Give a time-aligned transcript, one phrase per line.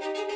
[0.00, 0.29] Welcome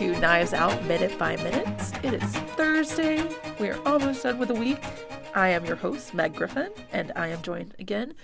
[0.00, 1.68] to Knives Out Minute by Minute.
[2.02, 2.22] It is
[2.56, 3.22] Thursday.
[3.58, 4.82] We are almost done with the week.
[5.34, 8.14] I am your host, Meg Griffin, and I am joined again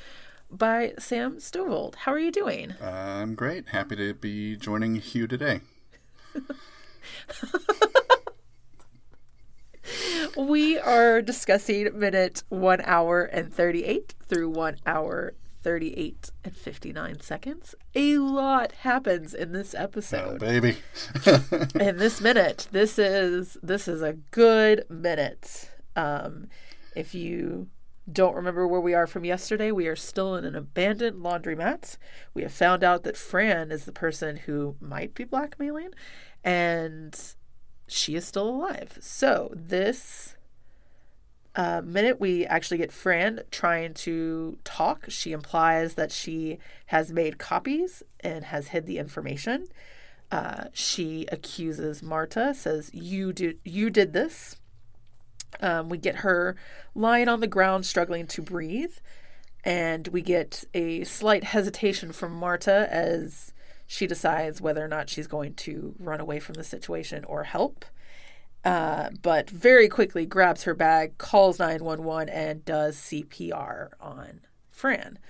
[0.50, 1.96] by Sam Stovold.
[1.96, 2.72] How are you doing?
[2.80, 3.68] I'm great.
[3.68, 5.60] Happy to be joining you today.
[10.38, 15.34] We are discussing minute 1 hour and 38 through 1 hour
[15.66, 17.74] 38 and 59 seconds.
[17.96, 20.40] A lot happens in this episode.
[20.40, 20.76] Oh, baby.
[21.80, 26.46] in this minute this is this is a good minute um
[26.94, 27.66] if you
[28.12, 31.96] don't remember where we are from yesterday we are still in an abandoned laundromat
[32.32, 35.90] we have found out that fran is the person who might be blackmailing
[36.44, 37.34] and
[37.88, 40.35] she is still alive so this
[41.56, 45.06] uh, minute we actually get Fran trying to talk.
[45.08, 49.66] She implies that she has made copies and has hid the information.
[50.30, 54.56] Uh, she accuses Marta, says you did you did this.
[55.60, 56.56] Um, we get her
[56.94, 58.92] lying on the ground, struggling to breathe,
[59.64, 63.54] and we get a slight hesitation from Marta as
[63.86, 67.84] she decides whether or not she's going to run away from the situation or help.
[68.66, 74.40] Uh, but very quickly grabs her bag, calls 911, and does CPR on
[74.72, 75.20] Fran.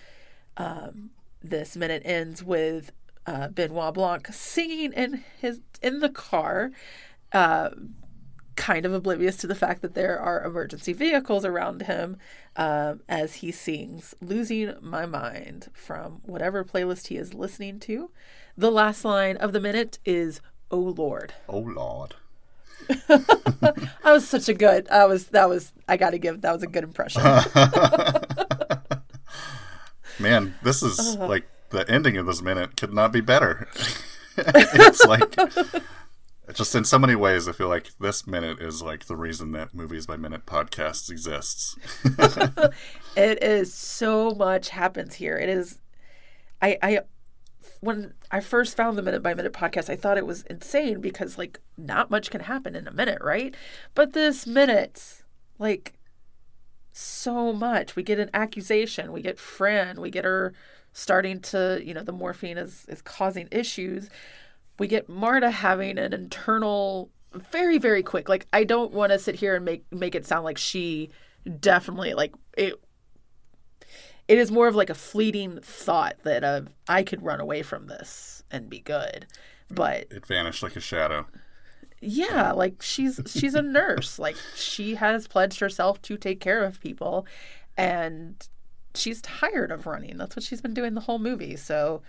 [0.57, 1.11] Um,
[1.43, 2.93] this minute ends with
[3.27, 6.71] uh, Benoit Blanc singing in his in the car,
[7.35, 7.69] uh,
[8.55, 12.17] kind of oblivious to the fact that there are emergency vehicles around him
[12.57, 18.11] um, as he sings "Losing My Mind" from whatever playlist he is listening to.
[18.57, 20.41] The last line of the minute is
[20.71, 22.15] "Oh Lord." Oh, Lord.
[23.09, 24.89] That was such a good.
[24.91, 27.23] I was that was I got to give that was a good impression.
[30.19, 31.27] Man, this is Uh-huh.
[31.29, 33.69] like the ending of this minute could not be better.
[34.39, 35.35] it's like,
[36.55, 39.75] just in so many ways, I feel like this minute is like the reason that
[39.75, 41.77] Movies by Minute podcasts exists.
[43.17, 45.37] it is so much happens here.
[45.37, 45.79] It is,
[46.63, 47.01] I I
[47.81, 51.39] when I first found the minute by minute podcast, I thought it was insane because
[51.39, 53.55] like not much can happen in a minute, right?
[53.95, 55.23] But this minute,
[55.59, 55.95] like
[56.93, 57.95] so much.
[57.95, 59.13] We get an accusation.
[59.13, 60.01] We get Fran.
[60.01, 60.55] We get her
[60.93, 64.09] starting to, you know, the morphine is is causing issues.
[64.79, 68.29] We get Marta having an internal, very very quick.
[68.29, 71.11] Like I don't want to sit here and make make it sound like she
[71.61, 72.81] definitely like it.
[74.29, 77.87] It is more of like a fleeting thought that uh, I could run away from
[77.87, 79.27] this and be good,
[79.71, 81.27] but It vanished like a shadow.
[82.01, 84.19] yeah like she's she's a nurse.
[84.27, 87.27] Like she has pledged herself to take care of people
[87.77, 88.47] and
[88.95, 90.17] she's tired of running.
[90.17, 91.57] That's what she's been doing the whole movie.
[91.57, 92.03] So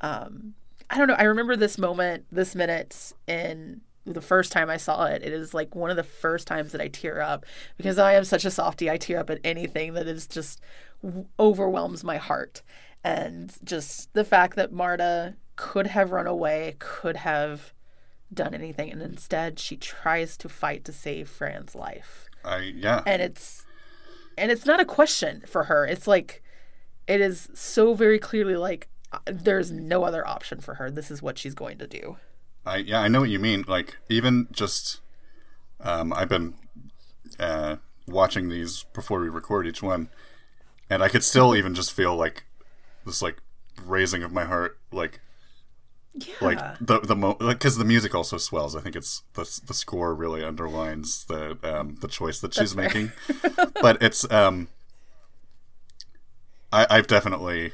[0.00, 0.54] um
[0.90, 1.14] i don't know.
[1.14, 5.22] I remember this moment this minute in the first time i saw it.
[5.22, 7.44] It is like one of the first times that i tear up
[7.76, 8.90] because i am such a softie.
[8.90, 10.60] I tear up at anything that is just
[11.02, 12.62] w- overwhelms my heart
[13.04, 17.74] and just the fact that marta could have run away could have
[18.32, 22.26] done anything and instead she tries to fight to save Fran's life.
[22.44, 23.02] I yeah.
[23.06, 23.64] And it's
[24.36, 25.86] and it's not a question for her.
[25.86, 26.42] It's like
[27.06, 30.90] it is so very clearly like uh, there's no other option for her.
[30.90, 32.16] This is what she's going to do.
[32.64, 33.64] I yeah, I know what you mean.
[33.66, 35.00] Like even just,
[35.80, 36.54] um, I've been
[37.38, 37.76] uh,
[38.06, 40.08] watching these before we record each one,
[40.92, 42.44] and I could still even just feel like
[43.06, 43.38] this like
[43.84, 45.20] raising of my heart, like
[46.14, 46.34] Yeah.
[46.40, 48.76] like the the mo because the music also swells.
[48.76, 53.12] I think it's the the score really underlines the um the choice that she's making,
[53.80, 54.68] but it's um.
[56.74, 57.72] I, I've definitely,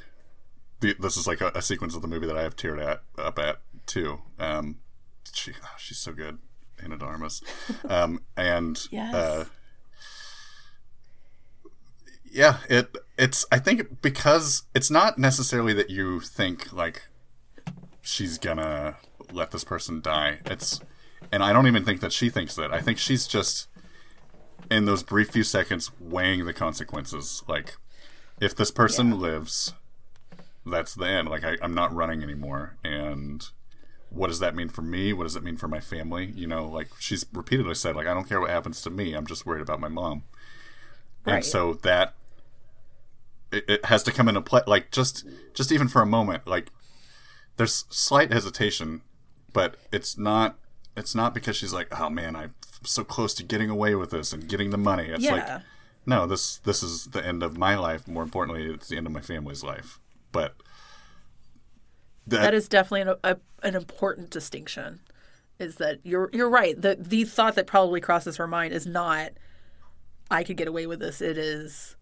[0.80, 3.38] this is like a, a sequence of the movie that I have teared at up
[3.38, 4.20] at too.
[4.40, 4.78] Um,
[5.32, 6.38] she oh, she's so good,
[6.82, 7.40] Ana de Armas,
[7.88, 9.14] um, and Yes.
[9.14, 9.44] uh,
[12.32, 17.06] yeah, it it's I think because it's not necessarily that you think like
[18.02, 18.96] she's gonna
[19.32, 20.38] let this person die.
[20.46, 20.80] It's
[21.32, 22.72] and I don't even think that she thinks that.
[22.72, 23.68] I think she's just
[24.70, 27.42] in those brief few seconds weighing the consequences.
[27.48, 27.76] Like
[28.40, 29.74] if this person lives,
[30.64, 31.28] that's the end.
[31.28, 33.44] Like I, I'm not running anymore, and
[34.10, 35.12] what does that mean for me?
[35.12, 36.32] What does it mean for my family?
[36.34, 39.14] You know, like she's repeatedly said, like I don't care what happens to me.
[39.14, 40.22] I'm just worried about my mom.
[41.26, 41.36] Right.
[41.36, 42.14] And so that
[43.52, 44.62] it, it has to come into play.
[44.66, 46.70] Like just just even for a moment, like
[47.56, 49.02] there's slight hesitation,
[49.52, 50.58] but it's not
[50.96, 52.54] it's not because she's like, oh man, I'm
[52.84, 55.06] so close to getting away with this and getting the money.
[55.08, 55.62] It's like
[56.06, 58.08] no, this this is the end of my life.
[58.08, 59.98] More importantly, it's the end of my family's life.
[60.32, 60.54] But
[62.26, 65.00] that, that is definitely an, a, an important distinction
[65.58, 69.30] is that you're you're right the the thought that probably crosses her mind is not
[70.30, 71.96] i could get away with this it is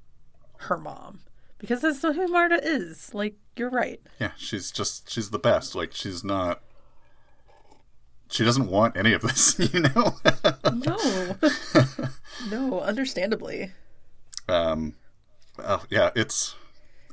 [0.59, 1.21] her mom
[1.59, 5.75] because that's who marta is like you're right yeah, she's just she's the best.
[5.75, 6.63] Like she's not.
[8.29, 10.17] She doesn't want any of this, you know.
[10.73, 11.37] no
[12.51, 13.73] no understandably
[14.49, 14.95] um,
[15.59, 16.55] oh yeah, it's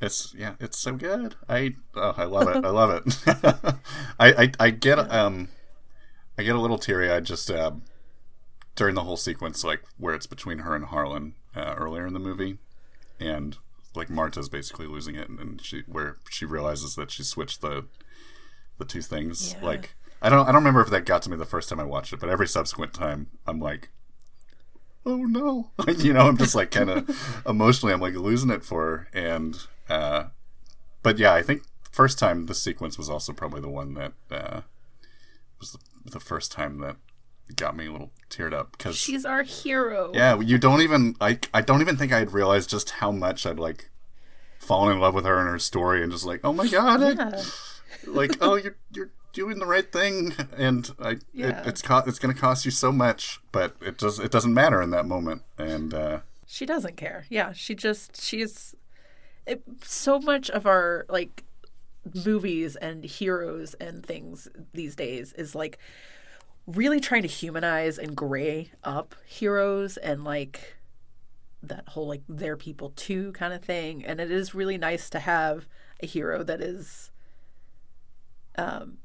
[0.01, 1.35] it's yeah, it's so good.
[1.49, 2.63] I oh, I love it.
[2.63, 3.17] I love it.
[4.19, 5.49] I, I I get um,
[6.37, 7.71] I get a little teary eyed just uh,
[8.75, 12.19] during the whole sequence, like where it's between her and Harlan uh, earlier in the
[12.19, 12.57] movie,
[13.19, 13.57] and
[13.95, 17.85] like Marta's basically losing it, and, and she where she realizes that she switched the
[18.77, 19.53] the two things.
[19.53, 19.65] Yeah.
[19.65, 21.85] Like I don't I don't remember if that got to me the first time I
[21.85, 23.89] watched it, but every subsequent time I'm like.
[25.05, 25.69] Oh no!
[25.97, 29.57] you know, I'm just like kind of emotionally, I'm like losing it for her, and
[29.89, 30.27] uh,
[31.01, 34.61] but yeah, I think first time the sequence was also probably the one that uh,
[35.59, 35.79] was the,
[36.09, 36.95] the first time that
[37.55, 41.39] got me a little teared up because she's our hero yeah, you don't even I
[41.53, 43.89] I don't even think I'd realized just how much I'd like
[44.59, 47.41] fallen in love with her and her story and just like oh my god, I-
[48.07, 51.61] like oh you're you're doing the right thing and I Yeah.
[51.61, 54.81] it, it's co- it's gonna cost you so much, but it does it doesn't matter
[54.81, 57.25] in that moment and uh, She doesn't care.
[57.29, 58.75] Yeah, she just she's
[59.45, 61.43] it, so much of our like
[62.25, 65.77] movies and heroes and things these days is like
[66.65, 70.77] really trying to humanize and gray up heroes and like
[71.61, 75.19] that whole like they're people too kind of thing and it is really nice to
[75.19, 75.67] have
[76.01, 77.11] a hero that is
[78.57, 78.97] um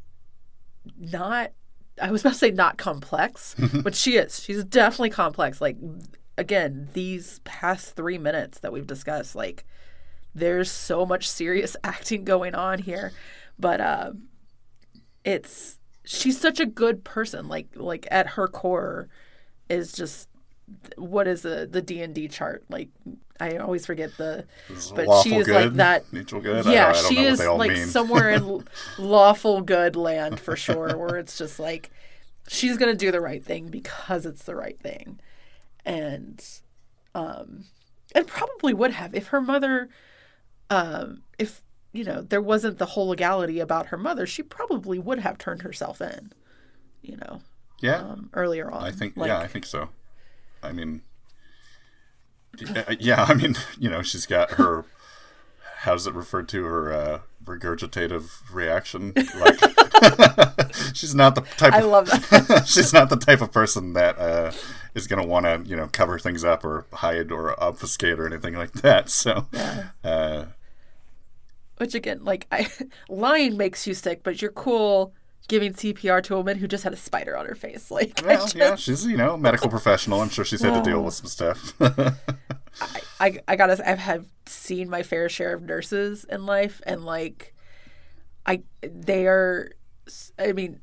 [0.98, 1.52] not
[2.00, 4.40] I was about to say not complex, but she is.
[4.40, 5.60] She's definitely complex.
[5.60, 5.76] Like
[6.36, 9.64] again, these past 3 minutes that we've discussed like
[10.34, 13.12] there's so much serious acting going on here,
[13.58, 14.12] but uh
[15.24, 15.78] it's
[16.08, 17.48] she's such a good person.
[17.48, 19.08] Like like at her core
[19.68, 20.28] is just
[20.96, 22.64] what is the the D and D chart?
[22.68, 22.90] Like
[23.40, 24.46] I always forget the,
[24.94, 26.06] but she is good, like that.
[26.12, 26.66] mutual good.
[26.66, 27.86] I Yeah, don't, I don't she is like mean.
[27.86, 28.64] somewhere in
[28.98, 31.90] lawful good land for sure, where it's just like
[32.48, 35.20] she's gonna do the right thing because it's the right thing,
[35.84, 36.44] and
[37.14, 37.66] um,
[38.14, 39.88] and probably would have if her mother,
[40.70, 41.62] um, if
[41.92, 45.62] you know there wasn't the whole legality about her mother, she probably would have turned
[45.62, 46.32] herself in,
[47.02, 47.40] you know,
[47.80, 48.82] yeah, um, earlier on.
[48.82, 49.90] I think Like, yeah, I think so.
[50.62, 51.02] I mean,
[52.58, 54.84] yeah, yeah, I mean, you know, she's got her.
[55.78, 59.12] How's it referred to her uh, regurgitative reaction?
[59.38, 59.60] Like,
[60.94, 61.72] she's not the type.
[61.72, 62.64] I of, love that.
[62.66, 64.50] she's not the type of person that uh,
[64.94, 68.26] is going to want to, you know, cover things up or hide or obfuscate or
[68.26, 69.08] anything like that.
[69.08, 69.46] So,
[70.02, 70.46] uh,
[71.78, 72.68] Which again, like I,
[73.08, 75.14] lying makes you sick, but you're cool
[75.48, 77.90] giving CPR to a woman who just had a spider on her face.
[77.98, 80.20] Like, well, just- yeah, she's you know medical professional.
[80.20, 81.26] I'm sure she's had to deal with oh.
[81.26, 81.74] some stuff.
[83.20, 87.54] I, I gotta I've have seen my fair share of nurses in life and like
[88.46, 89.72] I they are
[90.38, 90.80] I mean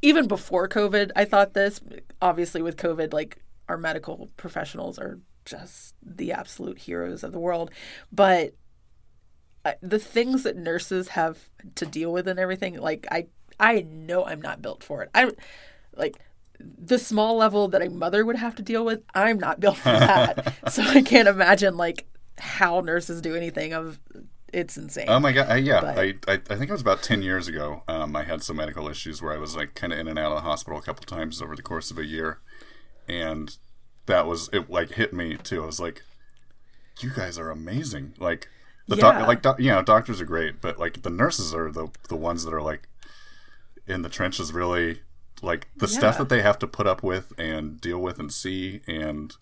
[0.00, 1.80] even before COVID I thought this
[2.22, 7.70] obviously with COVID like our medical professionals are just the absolute heroes of the world
[8.10, 8.52] but I-
[9.82, 13.26] the things that nurses have to deal with and everything like I
[13.58, 15.30] I know I'm not built for it I
[15.96, 16.16] like
[16.78, 19.84] the small level that a mother would have to deal with, I'm not built for
[19.90, 20.54] that.
[20.70, 22.06] so I can't imagine like
[22.38, 23.98] how nurses do anything of
[24.52, 25.06] it's insane.
[25.08, 25.48] Oh my god!
[25.48, 27.82] I, yeah, But- I, I I think it was about ten years ago.
[27.86, 30.32] Um, I had some medical issues where I was like kind of in and out
[30.32, 32.40] of the hospital a couple times over the course of a year,
[33.08, 33.56] and
[34.06, 34.68] that was it.
[34.68, 35.62] Like hit me too.
[35.62, 36.02] I was like,
[36.98, 38.48] "You guys are amazing!" Like
[38.90, 39.02] the Yeah.
[39.18, 42.16] doc, like doc, you know, doctors are great, but like the nurses are the the
[42.16, 42.88] ones that are like
[43.86, 45.00] in the trenches, really
[45.42, 48.82] like the stuff that they have to put up with and deal with and see,
[48.86, 49.34] and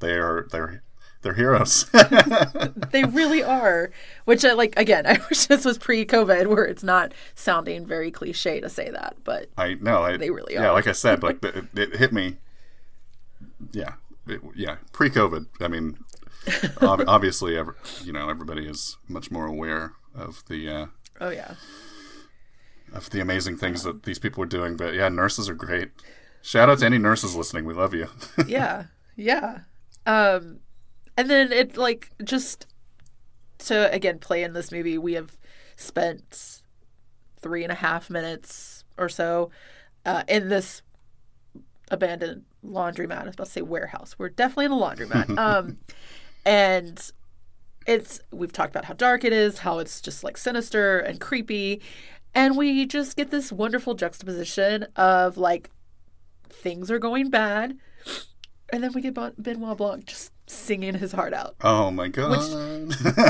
[0.00, 0.82] they are they're
[1.22, 1.86] they're heroes.
[2.92, 3.90] they really are.
[4.24, 8.10] Which I like again, I wish this was pre COVID where it's not sounding very
[8.10, 10.72] cliche to say that, but I know They really Yeah, are.
[10.72, 12.36] like I said, like the, it, it hit me.
[13.72, 13.94] Yeah,
[14.26, 14.76] it, yeah.
[14.92, 15.98] Pre-COVID, I mean,
[16.80, 17.54] obviously,
[18.02, 20.86] you know, everybody is much more aware of the uh,
[21.20, 21.54] oh yeah.
[22.92, 24.76] of the amazing things that these people are doing.
[24.76, 25.90] But yeah, nurses are great.
[26.42, 27.64] Shout out to any nurses listening.
[27.64, 28.08] We love you.
[28.46, 28.84] yeah,
[29.16, 29.60] yeah.
[30.06, 30.60] Um,
[31.16, 32.66] and then it like just
[33.58, 35.38] to again play in this movie, we have
[35.76, 36.62] spent
[37.40, 39.50] three and a half minutes or so
[40.06, 40.82] uh, in this
[41.90, 43.22] abandoned laundromat.
[43.22, 44.16] I was about to say warehouse.
[44.18, 45.38] We're definitely in a laundromat.
[45.38, 45.78] um,
[46.44, 47.12] and
[47.86, 51.82] it's we've talked about how dark it is, how it's just like sinister and creepy,
[52.34, 55.70] and we just get this wonderful juxtaposition of like
[56.48, 57.76] things are going bad,
[58.72, 61.54] and then we get Benoit Blanc just singing his heart out.
[61.62, 62.38] Oh my god!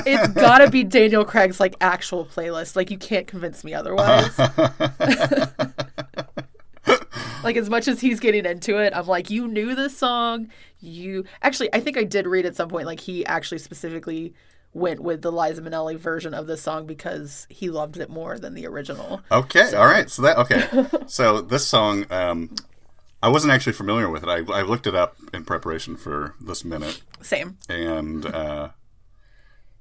[0.07, 2.77] it's gotta be Daniel Craig's like actual playlist.
[2.77, 4.39] Like you can't convince me otherwise.
[7.45, 10.49] like as much as he's getting into it, I'm like, you knew this song.
[10.85, 14.35] You actually, I think I did read at some point like he actually specifically
[14.73, 18.55] went with the Liza Minnelli version of the song because he loved it more than
[18.55, 19.23] the original.
[19.31, 19.81] Okay, so.
[19.81, 20.11] all right.
[20.11, 20.87] So that okay.
[21.07, 22.55] so this song, um,
[23.23, 24.29] I wasn't actually familiar with it.
[24.29, 27.03] I, I looked it up in preparation for this minute.
[27.23, 27.57] Same.
[27.69, 28.71] And uh,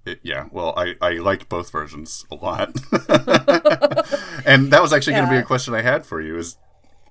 [0.06, 2.70] it, yeah, well, I, I liked both versions a lot.
[4.46, 5.20] and that was actually yeah.
[5.20, 6.38] going to be a question I had for you.
[6.38, 6.58] Is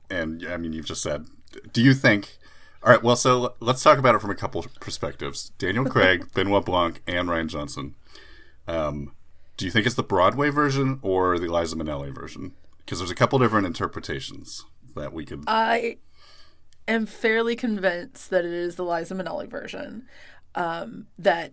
[0.09, 1.27] and I mean, you've just said,
[1.73, 2.39] do you think?
[2.85, 5.51] All right, well, so let's talk about it from a couple perspectives.
[5.59, 7.95] Daniel Craig, Benoit Blanc, and Rian Johnson.
[8.67, 9.15] Um,
[9.57, 12.55] do you think it's the Broadway version or the Liza Minnelli version?
[12.79, 14.65] Because there's a couple different interpretations
[14.97, 15.45] that we could.
[15.47, 15.99] I
[16.89, 20.09] am fairly convinced that it is the Liza Minnelli version
[20.57, 21.53] um, that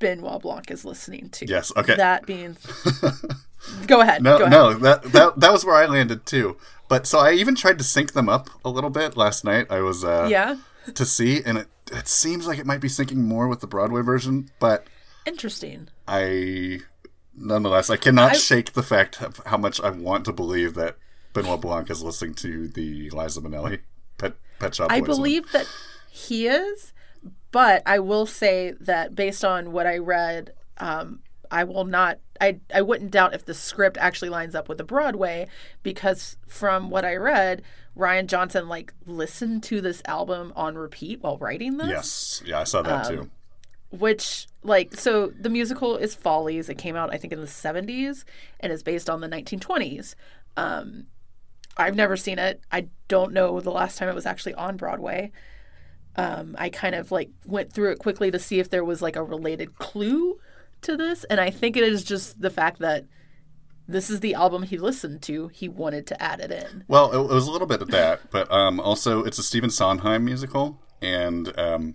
[0.00, 1.46] Benoit Blanc is listening to.
[1.46, 1.72] Yes.
[1.76, 1.94] Okay.
[1.94, 2.58] That means.
[3.86, 4.22] go ahead.
[4.22, 4.52] No, go ahead.
[4.52, 6.56] no, that that that was where I landed too.
[6.88, 9.66] But so I even tried to sync them up a little bit last night.
[9.70, 10.56] I was uh, yeah
[10.94, 14.02] to see, and it it seems like it might be syncing more with the Broadway
[14.02, 14.86] version, but
[15.26, 15.88] interesting.
[16.06, 16.80] I
[17.34, 18.36] nonetheless I cannot I...
[18.36, 20.96] shake the fact of how much I want to believe that
[21.32, 23.80] Benoit Blanc is listening to the Liza Minnelli
[24.18, 24.90] Pet Pet Shop.
[24.90, 25.68] I believe that
[26.10, 26.92] he is,
[27.50, 31.20] but I will say that based on what I read, um,
[31.50, 32.18] I will not.
[32.40, 35.46] I I wouldn't doubt if the script actually lines up with the Broadway
[35.82, 37.62] because from what I read,
[37.96, 41.88] Rian Johnson like listened to this album on repeat while writing this.
[41.88, 43.30] Yes, yeah, I saw that um, too.
[43.90, 46.68] Which like so the musical is Follies.
[46.68, 48.24] It came out I think in the seventies
[48.60, 50.16] and is based on the nineteen twenties.
[50.56, 51.06] Um,
[51.76, 52.60] I've never seen it.
[52.70, 55.32] I don't know the last time it was actually on Broadway.
[56.16, 59.16] Um, I kind of like went through it quickly to see if there was like
[59.16, 60.38] a related clue
[60.84, 63.04] to this, and I think it is just the fact that
[63.86, 65.48] this is the album he listened to.
[65.48, 66.84] He wanted to add it in.
[66.88, 69.70] Well, it, it was a little bit of that, but um, also it's a Stephen
[69.70, 71.94] Sondheim musical, and um,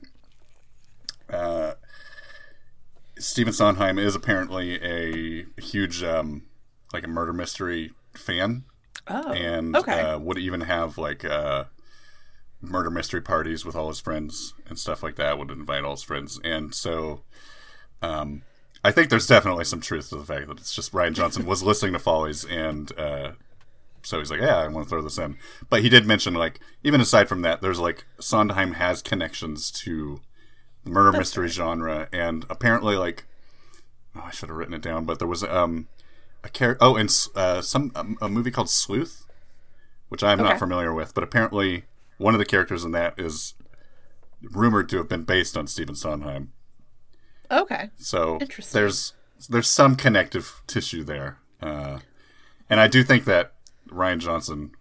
[1.30, 1.74] uh,
[3.18, 6.44] Stephen Sondheim is apparently a huge um,
[6.94, 8.66] like a murder mystery fan.
[9.08, 10.02] Oh, and okay.
[10.02, 11.66] uh, would even have like uh,
[12.62, 15.40] murder mystery parties with all his friends and stuff like that.
[15.40, 17.24] Would invite all his friends, and so
[18.02, 18.44] um,
[18.84, 21.64] I think there's definitely some truth to the fact that it's just Rian Johnson was
[21.64, 23.32] listening to Follies and uh,
[24.02, 25.38] so he's like, yeah, I want to throw this in.
[25.70, 30.22] But he did mention like even aside from that, there's like Sondheim has connections to
[30.84, 31.54] the murder That's mystery right.
[31.54, 33.26] genre, and apparently like
[34.16, 35.88] oh, I should have written it down, but there was um
[36.44, 36.84] a character.
[36.84, 39.26] Oh, and uh, some a, a, movie called Sleuth,
[40.08, 40.50] which I'm okay.
[40.50, 41.84] not familiar with, but apparently
[42.18, 43.54] one of the characters in that is
[44.42, 46.54] rumored to have been based on Stephen Sondheim.
[47.52, 47.90] Okay.
[47.98, 48.40] So
[48.72, 49.14] there's
[49.50, 52.00] there's some connective tissue there, uh,
[52.70, 53.54] and I do think that
[53.90, 54.72] Rian Johnson,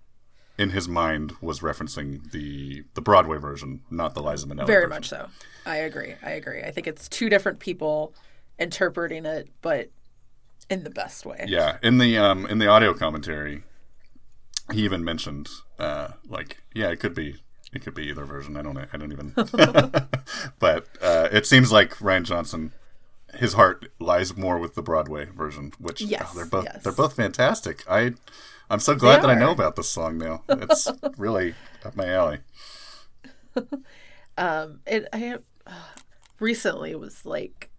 [0.59, 4.67] in his mind, was referencing the the Broadway version, not the Liza Minnelli.
[4.67, 4.67] Version.
[4.67, 4.91] Very version.
[4.91, 5.29] much so.
[5.65, 6.15] I agree.
[6.23, 6.63] I agree.
[6.63, 8.15] I think it's two different people
[8.59, 9.91] interpreting it, but
[10.69, 11.45] in the best way.
[11.49, 11.79] Yeah.
[11.83, 13.63] In the um in the audio commentary,
[14.73, 15.49] he even mentioned
[15.79, 17.37] uh like yeah it could be
[17.73, 18.57] it could be either version.
[18.57, 18.79] I don't.
[18.79, 19.33] I don't even.
[20.59, 22.73] but uh, it seems like Rian Johnson,
[23.35, 26.83] his heart lies more with the Broadway version, which yes, oh, they're both yes.
[26.83, 27.85] they're both fantastic.
[27.89, 28.15] I
[28.71, 30.43] I'm so glad that I know about this song now.
[30.49, 32.39] It's really up my alley.
[34.39, 35.73] um, it I uh,
[36.41, 37.71] recently was like,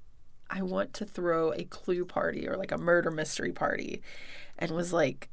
[0.50, 4.04] I want to throw a clue party or like a murder mystery party,
[4.58, 5.30] and was like,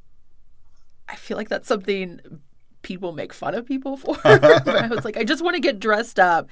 [1.09, 2.21] I feel like that's something
[2.87, 4.17] people make fun of people for.
[4.25, 6.49] I was like, I just want to get dressed up.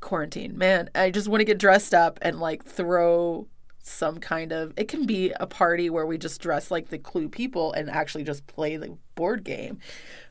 [0.00, 0.88] Quarantine, man.
[0.94, 3.46] I just want to get dressed up and like throw
[3.82, 7.28] some kind of it can be a party where we just dress like the clue
[7.28, 9.78] people and actually just play the board game.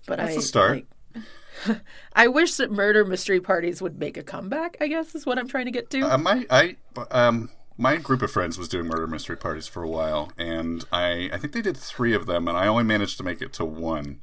[0.08, 0.86] But That's I a start.
[1.16, 1.78] Like,
[2.14, 4.78] I wish that murder mystery parties would make a comeback.
[4.82, 6.02] I guess is what I'm trying to get to.
[6.02, 6.76] Um, I, I,
[7.12, 11.30] um, my group of friends was doing murder mystery parties for a while, and I
[11.32, 13.66] I think they did three of them, and I only managed to make it to
[13.66, 14.22] one.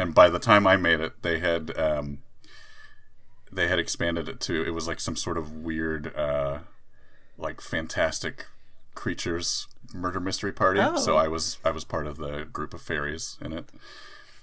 [0.00, 2.22] And by the time I made it, they had um,
[3.52, 6.60] they had expanded it to it was like some sort of weird, uh,
[7.36, 8.46] like fantastic
[8.94, 10.80] creatures murder mystery party.
[10.80, 10.96] Oh.
[10.96, 13.66] So I was I was part of the group of fairies in it.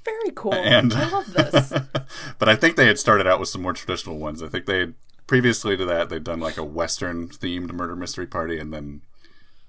[0.06, 0.54] Very cool.
[0.54, 1.74] And I love this.
[2.38, 4.44] but I think they had started out with some more traditional ones.
[4.44, 4.94] I think they had
[5.26, 9.02] previously to that they'd done like a western themed murder mystery party, and then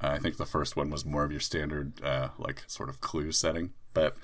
[0.03, 3.01] uh, I think the first one was more of your standard uh, like sort of
[3.01, 3.71] clue setting.
[3.95, 4.17] But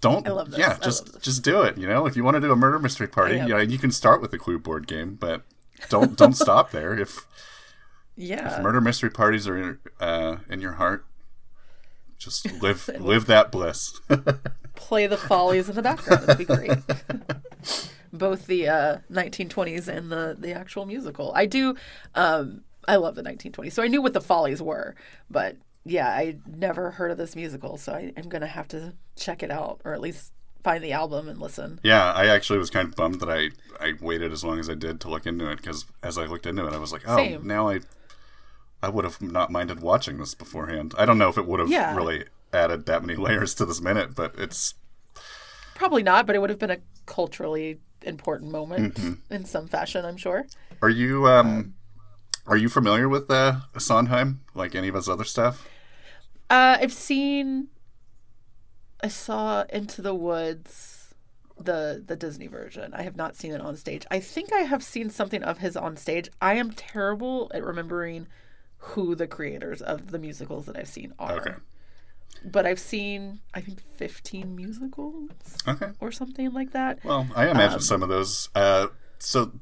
[0.00, 0.60] don't I love this.
[0.60, 1.76] yeah, just just do it.
[1.78, 3.48] You know, if you want to do a murder mystery party, Yep.
[3.48, 5.42] you know, you can start with the clue board game, but
[5.88, 6.98] don't don't stop there.
[6.98, 7.26] If
[8.16, 8.56] Yeah.
[8.58, 11.04] if murder mystery parties are in, uh, in your heart,
[12.18, 14.00] just live live that bliss.
[14.74, 16.24] Play the follies in the background.
[16.24, 16.78] It'd be great.
[18.12, 21.32] Both the uh, 1920s and the the actual musical.
[21.34, 21.74] I do.
[22.14, 24.94] Um, I love the 1920s, so I knew what the follies were,
[25.30, 29.42] but yeah, I never heard of this musical, so I, I'm gonna have to check
[29.42, 31.78] it out, or at least find the album and listen.
[31.82, 34.74] Yeah, I actually was kind of bummed that I, I waited as long as I
[34.74, 37.16] did to look into it because as I looked into it, I was like, oh,
[37.16, 37.46] Same.
[37.46, 37.80] now I
[38.82, 40.94] I would have not minded watching this beforehand.
[40.98, 41.94] I don't know if it would have Yeah.
[41.96, 44.74] really added that many layers to this minute, but it's
[45.74, 48.98] Probably not, but it would have been a culturally important moment
[49.30, 50.46] in some fashion, I'm sure.
[50.82, 51.74] are you um
[52.46, 55.66] are you familiar with uh, Sondheim like any of his other stuff?
[56.50, 57.68] Uh, I've seen.
[59.02, 61.14] I saw Into the Woods,
[61.58, 62.94] the the Disney version.
[62.94, 64.06] I have not seen it on stage.
[64.10, 66.30] I think I have seen something of his on stage.
[66.40, 68.26] I am terrible at remembering
[68.78, 71.40] who the creators of the musicals that I've seen are.
[71.40, 71.54] Okay.
[72.44, 75.30] But I've seen, I think, fifteen musicals
[75.66, 75.90] Okay.
[76.00, 77.02] or something like that.
[77.04, 78.48] Well, I imagine some of those.
[78.54, 79.52] Uh, so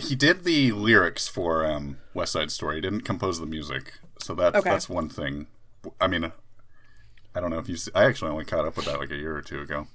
[0.00, 2.76] he did the lyrics for um, West Side Story.
[2.76, 4.70] He didn't compose the music, so that's Okay.
[4.70, 5.46] that's one thing.
[6.00, 6.32] I mean,
[7.34, 7.76] I don't know if you.
[7.94, 9.86] I actually only caught up with that like a year or two ago.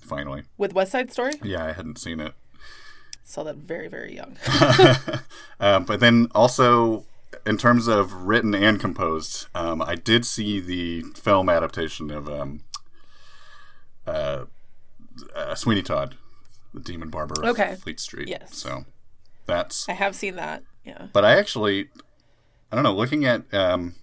[0.00, 2.32] Finally, With West Side Story, yeah, I hadn't seen it.
[3.22, 4.36] saw that very very young.
[5.60, 7.04] Um, but then also,
[7.46, 12.62] in terms of written and composed, um, I did see the film adaptation of um,
[14.06, 14.44] uh,
[15.36, 16.16] uh, Sweeney Todd,
[16.72, 17.74] the Demon Barber of Okay.
[17.76, 18.26] Fleet Street.
[18.28, 18.56] Yes.
[18.56, 18.84] So
[19.46, 19.88] that's.
[19.88, 20.62] I have seen that.
[20.84, 21.08] Yeah.
[21.12, 21.88] But I actually,
[22.70, 23.52] I don't know, looking at.
[23.52, 23.96] Um,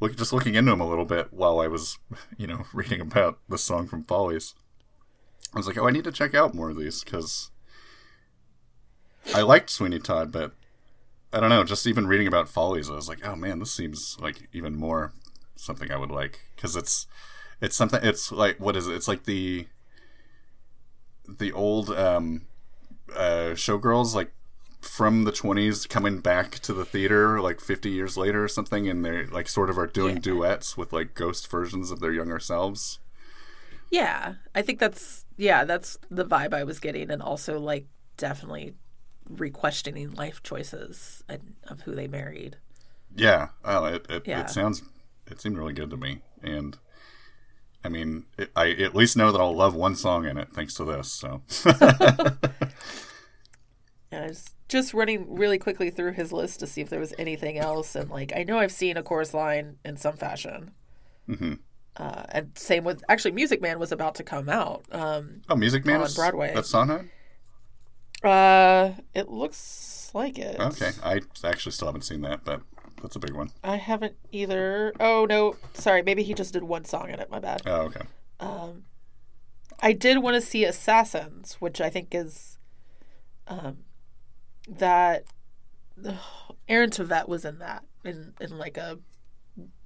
[0.00, 1.98] Look, just looking into him a little bit while I was,
[2.38, 4.54] you know, reading about the song from Follies,
[5.54, 7.50] I was like, oh, I need to check out more of these because
[9.34, 10.52] I liked Sweeney Todd, but
[11.32, 11.64] I don't know.
[11.64, 15.12] Just even reading about Follies, I was like, oh man, this seems like even more
[15.54, 17.06] something I would like because it's
[17.60, 18.00] it's something.
[18.02, 18.94] It's like what is it?
[18.94, 19.66] It's like the
[21.28, 22.46] the old um,
[23.16, 24.32] uh, showgirls, like
[24.80, 29.04] from the 20s coming back to the theater like 50 years later or something and
[29.04, 30.20] they're like sort of are doing Yeah.
[30.22, 32.98] duets with like ghost versions of their younger selves
[33.90, 38.74] Yeah, I think that's yeah, that's the vibe I was getting, and also like definitely
[39.28, 42.56] re-questioning life choices and of who they married.
[43.14, 44.40] yeah well, it, it, Yeah.
[44.40, 44.82] it sounds
[45.30, 46.78] it seemed really good to me and
[47.84, 50.74] i mean it, i at least know that i'll love one song in it thanks
[50.74, 51.42] to this so
[54.12, 57.58] I was just running really quickly through his list to see if there was anything
[57.58, 60.72] else, and like I know I've seen a chorus line in some fashion.
[61.28, 61.60] Mhm.
[61.96, 64.84] Uh, and same with actually, Music Man was about to come out.
[64.90, 66.52] Um, oh music man On is Broadway.
[66.54, 67.10] that's sondheim
[68.22, 70.60] uh, it looks like it.
[70.60, 72.60] okay i actually still haven't seen that but
[73.02, 73.50] that's a big one.
[73.64, 74.92] I haven't either.
[75.00, 76.02] Oh no, sorry.
[76.02, 77.30] Maybe he just did one song in it.
[77.30, 77.62] My bad.
[77.64, 78.02] Oh okay
[78.40, 78.84] Um,
[79.80, 82.58] I did want to see Assassins, which I think is
[83.48, 83.78] um
[84.68, 85.24] that
[86.68, 88.98] Aaron Tveit was in that in in like a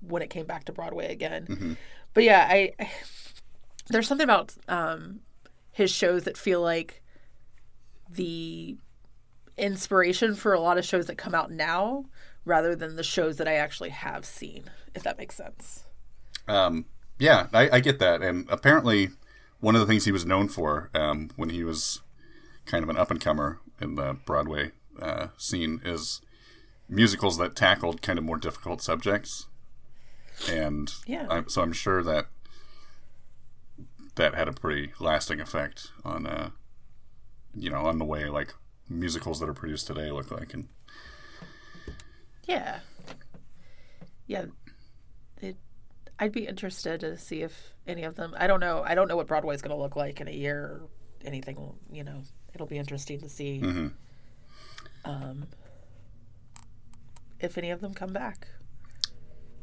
[0.00, 1.46] when it came back to Broadway again.
[2.12, 2.90] But yeah, I, I
[3.88, 5.20] there's something about um
[5.72, 7.02] his shows that feel like
[8.08, 8.76] the
[9.56, 12.04] inspiration for a lot of shows that come out now
[12.44, 15.84] rather than the shows that I actually have seen, if that makes sense.
[16.46, 16.86] Um,
[17.18, 18.22] yeah, I, I get that.
[18.22, 19.10] And apparently,
[19.60, 22.02] one of the things he was known for um, when he was
[22.66, 26.20] kind of an up and comer in the Broadway uh, scene is
[26.88, 29.46] musicals that tackled kind of more difficult subjects.
[30.50, 31.26] And Yeah.
[31.30, 32.26] I, so I'm sure that
[34.16, 36.50] that had a pretty lasting effect on, uh,
[37.54, 38.54] you know, on the way like
[38.88, 40.54] musicals that are produced today look like.
[40.54, 40.68] And
[42.46, 42.80] Yeah.
[44.26, 44.46] Yeah.
[45.40, 45.56] It,
[46.18, 48.34] I'd be interested to see if any of them.
[48.38, 48.82] I don't know.
[48.86, 50.88] I don't know what Broadway's going to look like in a year or
[51.24, 51.74] anything.
[51.90, 52.22] You know,
[52.54, 53.60] it'll be interesting to see.
[53.62, 53.92] Mhm.
[55.04, 55.48] Um,
[57.40, 58.48] if any of them come back.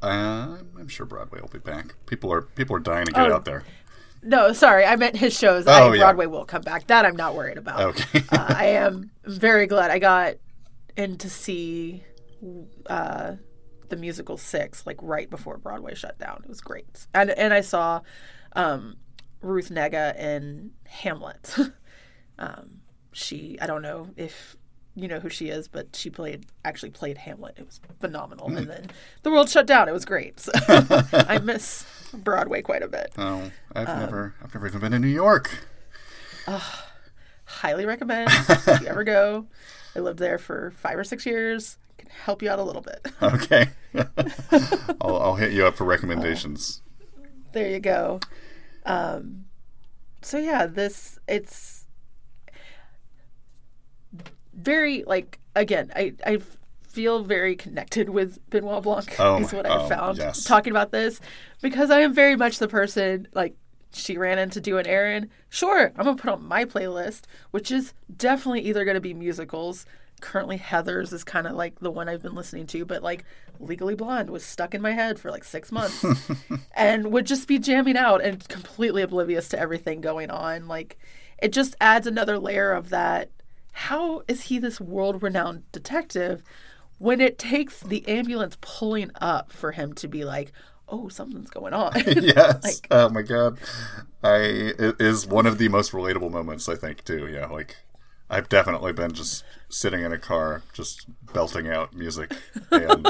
[0.01, 1.95] Uh, I'm sure Broadway will be back.
[2.06, 3.36] People are people are dying to get Oh.
[3.36, 3.63] out there.
[4.23, 5.65] No, sorry, I meant his shows.
[5.67, 5.99] Oh, I, yeah.
[6.04, 6.88] Broadway will come back.
[6.88, 7.80] That I'm not worried about.
[7.82, 8.23] Okay.
[8.32, 10.36] uh, I am very glad I got
[10.95, 12.04] in to see
[12.88, 13.36] uh,
[13.89, 16.41] the musical Six, like right before Broadway shut down.
[16.43, 18.01] It was great, and and I saw
[18.54, 18.97] um,
[19.41, 21.56] Ruth Negga in Hamlet.
[22.39, 22.81] um,
[23.13, 24.56] she, I don't know if
[24.95, 27.56] you know who she is, but she played actually played Hamlet.
[27.58, 28.88] It was phenomenal, and then
[29.24, 29.88] the world shut down.
[29.88, 30.39] It was great.
[30.39, 30.52] So
[31.13, 33.12] I miss Broadway quite a bit.
[33.17, 35.50] oh, I've Um, never I've never even been in New York.
[37.45, 39.47] highly recommend if you ever go.
[39.95, 41.78] I lived there for five or six years.
[41.97, 43.08] I can help you out a little bit.
[43.21, 43.69] Okay.
[45.02, 46.82] I'll, I'll hit you up for recommendations.
[47.52, 48.19] there you go.
[48.86, 49.45] Um,
[50.21, 51.81] so yeah, this it's
[54.54, 55.92] very like again.
[55.96, 56.40] I I
[56.84, 59.16] feel very connected with Benoit Blanc.
[59.20, 60.44] Oh is what I oh, found yes.
[60.44, 61.20] talking about this
[61.62, 63.56] because I am very much the person like.
[63.94, 65.30] She ran in to do an errand.
[65.50, 69.86] Sure, I'm gonna put on my playlist, which is definitely either gonna be musicals.
[70.22, 73.26] Currently, Heather's is kind of like the one I've been listening to, but like
[73.62, 76.06] Legally Blonde was stuck in my head for like six months
[76.76, 80.68] and would just be jamming out and completely oblivious to everything going on.
[80.68, 80.98] Like,
[81.42, 83.30] it just adds another layer of that.
[83.88, 86.44] How is he this world renowned detective
[87.00, 90.52] when it takes the ambulance pulling up for him to be like,
[90.88, 91.94] oh, something's going on?
[92.06, 92.63] yes.
[92.63, 93.58] Like- oh my god.
[94.24, 94.38] I
[94.78, 97.28] it is one of the most relatable moments I think too.
[97.28, 97.78] Yeah, like
[98.30, 102.32] I've definitely been just sitting in a car just belting out music
[102.72, 103.08] and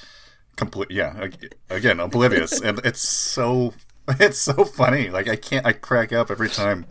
[0.56, 1.28] complete yeah,
[1.70, 3.72] again, oblivious and it's so
[4.08, 5.10] it's so funny.
[5.10, 6.86] Like I can't I crack up every time.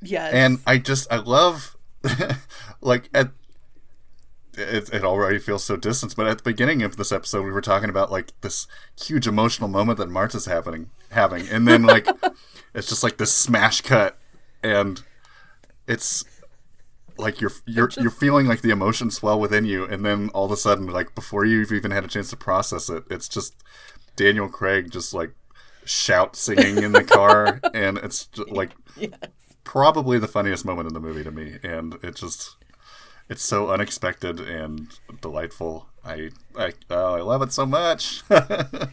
[0.00, 0.32] yes.
[0.32, 1.76] And I just I love
[2.80, 3.30] like at
[4.58, 7.60] it, it already feels so distant, but at the beginning of this episode, we were
[7.60, 8.66] talking about like this
[9.00, 12.08] huge emotional moment that Marta's happening having, and then like
[12.74, 14.18] it's just like this smash cut,
[14.62, 15.02] and
[15.86, 16.24] it's
[17.16, 20.52] like you're you're you're feeling like the emotion swell within you, and then all of
[20.52, 23.54] a sudden, like before you've even had a chance to process it, it's just
[24.16, 25.30] Daniel Craig just like
[25.84, 29.12] shout singing in the car, and it's just, like yes.
[29.68, 32.56] Probably the funniest moment in the movie to me, and it just
[33.28, 34.88] it's so unexpected and
[35.20, 35.90] delightful.
[36.02, 38.22] I I oh, I love it so much.
[38.30, 38.88] I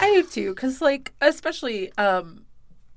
[0.00, 2.46] do too, because like especially um,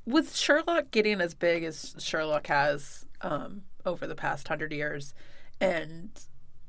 [0.06, 5.14] with Sherlock getting as big as Sherlock has um, over the past hundred years,
[5.60, 6.10] and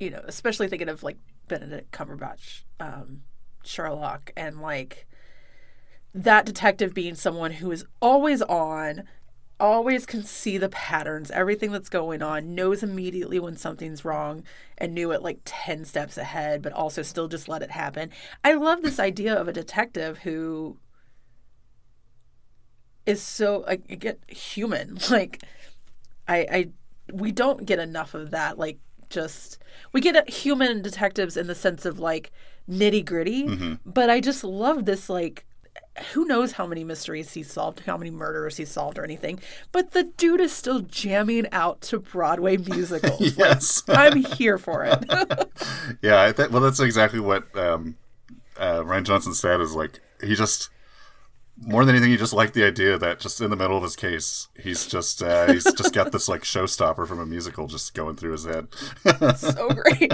[0.01, 3.21] you know, especially thinking of like Benedict Cumberbatch um,
[3.63, 5.07] Sherlock, and like
[6.13, 9.03] that detective being someone who is always on.
[9.61, 14.43] Always can see the patterns, everything that's going on, knows immediately when something's wrong,
[14.77, 18.09] and knew it like 10 steps ahead, but also still just let it happen.
[18.43, 20.77] I love this idea of a detective who
[23.05, 24.97] is so like get human.
[25.09, 25.43] Like
[26.27, 26.69] I I
[27.13, 28.57] we don't get enough of that.
[28.57, 29.59] Like just
[29.93, 32.31] we get human detectives in the sense of like
[32.69, 33.73] nitty gritty, mm-hmm.
[33.85, 35.45] but I just love this like
[36.13, 39.39] who knows how many mysteries he's solved, how many murders he's solved or anything,
[39.71, 43.37] but the dude is still jamming out to Broadway musicals.
[43.37, 45.03] yes, I'm here for it.
[46.01, 46.21] yeah.
[46.21, 47.97] I think well, that's exactly what um,
[48.57, 49.59] uh, Rian Johnson said.
[49.59, 50.69] Is like he just
[51.63, 53.95] more than anything, he just liked the idea that just in the middle of his
[53.95, 58.15] case, he's just uh, he's just got this like showstopper from a musical just going
[58.15, 58.67] through his head.
[59.37, 60.13] so great.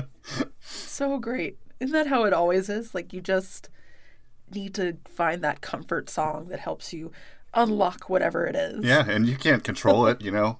[0.60, 1.58] so great.
[1.80, 2.94] Isn't that how it always is?
[2.94, 3.68] Like you just
[4.54, 7.10] need to find that comfort song that helps you
[7.54, 8.84] unlock whatever it is.
[8.84, 10.20] yeah, and you can't control it.
[10.20, 10.58] You know,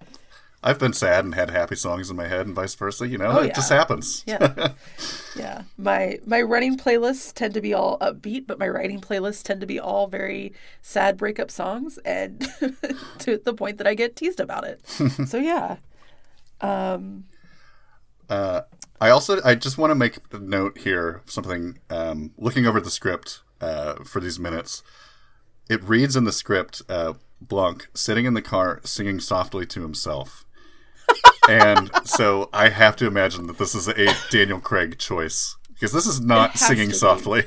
[0.62, 3.07] I've been sad and had happy songs in my head, and vice versa.
[3.07, 3.53] You know, Oh, it yeah.
[3.55, 4.24] just happens.
[4.27, 4.72] Yeah.
[5.37, 5.62] yeah.
[5.77, 9.66] My my running playlists tend to be all upbeat, but my writing playlists tend to
[9.66, 12.40] be all very sad breakup songs and
[13.18, 14.81] to the point that I get teased about it.
[15.29, 15.77] so yeah.
[16.61, 17.24] Um
[18.29, 18.62] Uh,
[19.00, 21.78] I also I just want to make a note here something.
[21.90, 24.82] Um, looking over the script uh, for these minutes,
[25.68, 30.44] it reads in the script uh, Blanc sitting in the car singing softly to himself,
[31.48, 36.06] and so I have to imagine that this is a Daniel Craig choice because this
[36.06, 37.44] is not singing softly.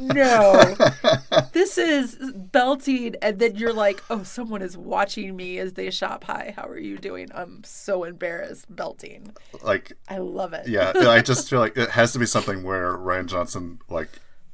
[0.00, 0.74] no.
[1.52, 6.24] this is belting and then you're like, "Oh, someone is watching me as they shop
[6.24, 6.54] high.
[6.56, 9.34] How are you doing?" I'm so embarrassed belting.
[9.62, 10.68] like I love it.
[10.68, 14.08] yeah, I just feel like it has to be something where Rian Johnson like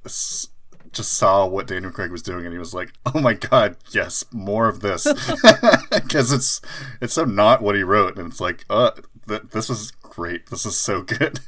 [0.05, 0.49] s-
[0.93, 4.25] just saw what Daniel Craig was doing and he was like, "Oh my god, yes,
[4.33, 5.07] more of this,"
[5.93, 6.61] because it's
[7.01, 8.91] it's so not what he wrote, and it's like, uh,
[9.29, 11.41] th- this is great, this is so good.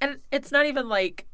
[0.00, 1.26] And it's not even like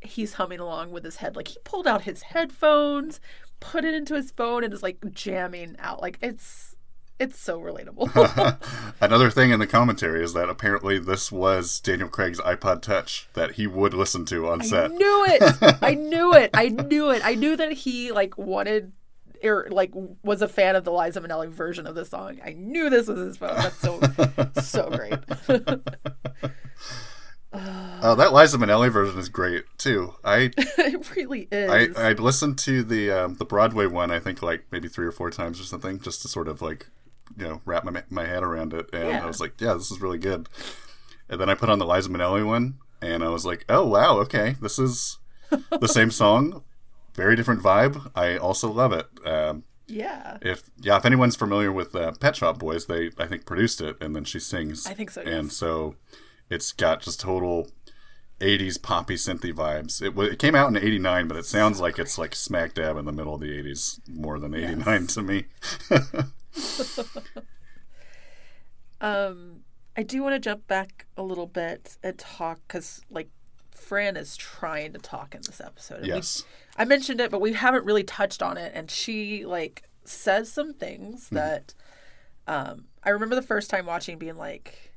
[0.00, 1.36] he's humming along with his head.
[1.36, 3.20] Like he pulled out his headphones,
[3.60, 6.00] put it into his phone, and is like jamming out.
[6.00, 6.76] Like it's
[7.18, 8.58] it's so relatable.
[9.00, 13.52] Another thing in the commentary is that apparently this was Daniel Craig's iPod Touch that
[13.52, 14.90] he would listen to on I set.
[14.90, 15.78] I knew it.
[15.82, 16.50] I knew it.
[16.54, 17.22] I knew it.
[17.24, 18.92] I knew that he like wanted
[19.44, 22.40] or like was a fan of the Liza Minnelli version of the song.
[22.44, 23.56] I knew this was his phone.
[23.56, 24.00] That's so
[24.60, 25.14] so great.
[27.54, 30.14] Oh, that Liza Minnelli version is great too.
[30.24, 31.70] I it really is.
[31.96, 34.10] I I listened to the um, the Broadway one.
[34.10, 36.88] I think like maybe three or four times or something, just to sort of like
[37.36, 38.88] you know wrap my my head around it.
[38.92, 39.22] And Yeah.
[39.22, 40.48] I was like, yeah, this is really good.
[41.28, 44.18] And then I put on the Liza Minnelli one, and I was like, oh wow,
[44.18, 45.18] okay, this is
[45.80, 46.62] the same song,
[47.14, 48.10] very different vibe.
[48.14, 49.06] I also love it.
[49.26, 50.38] Um, yeah.
[50.42, 53.96] if yeah, if anyone's familiar with uh, Pet Shop Boys, they I think produced it,
[54.00, 54.86] and then she sings.
[54.86, 55.94] I think so, And so
[56.50, 57.68] it's got just total.
[58.40, 60.02] 80s poppy synthy vibes.
[60.02, 63.04] It, it came out in 89, but it sounds like it's like smack dab in
[63.04, 65.44] the middle of the 80s more than 89 to me.
[69.00, 69.62] Um,
[69.96, 73.28] I do want to jump back a little bit and talk because, like,
[73.72, 75.98] Fran is trying to talk in this episode.
[75.98, 76.44] And we- yes.
[76.76, 78.72] I mentioned it, but we haven't really touched on it.
[78.74, 81.74] And she, like, says some things that
[82.46, 84.91] um, I remember the first time watching being like,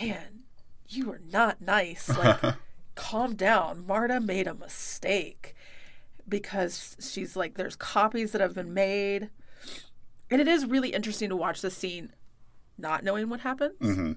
[0.00, 0.40] man,
[0.88, 2.08] you are not nice.
[2.16, 2.40] Like,
[2.94, 3.86] calm down.
[3.86, 5.54] Marta made a mistake
[6.28, 9.30] because she's like, there's copies that have been made.
[10.30, 12.12] And it is really interesting to watch the scene
[12.76, 14.12] not knowing what happens hmm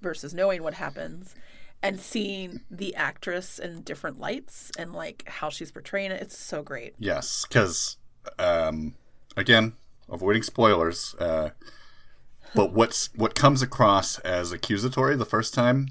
[0.00, 1.34] versus knowing what happens
[1.82, 6.22] and seeing the actress in different lights and like how she's portraying it.
[6.22, 6.94] It's so great.
[6.98, 7.96] Yes, because
[8.38, 8.94] um,
[9.36, 9.74] again,
[10.08, 11.14] avoiding spoilers.
[11.18, 11.50] Uh,
[12.54, 15.88] but what's what comes across as accusatory the first time,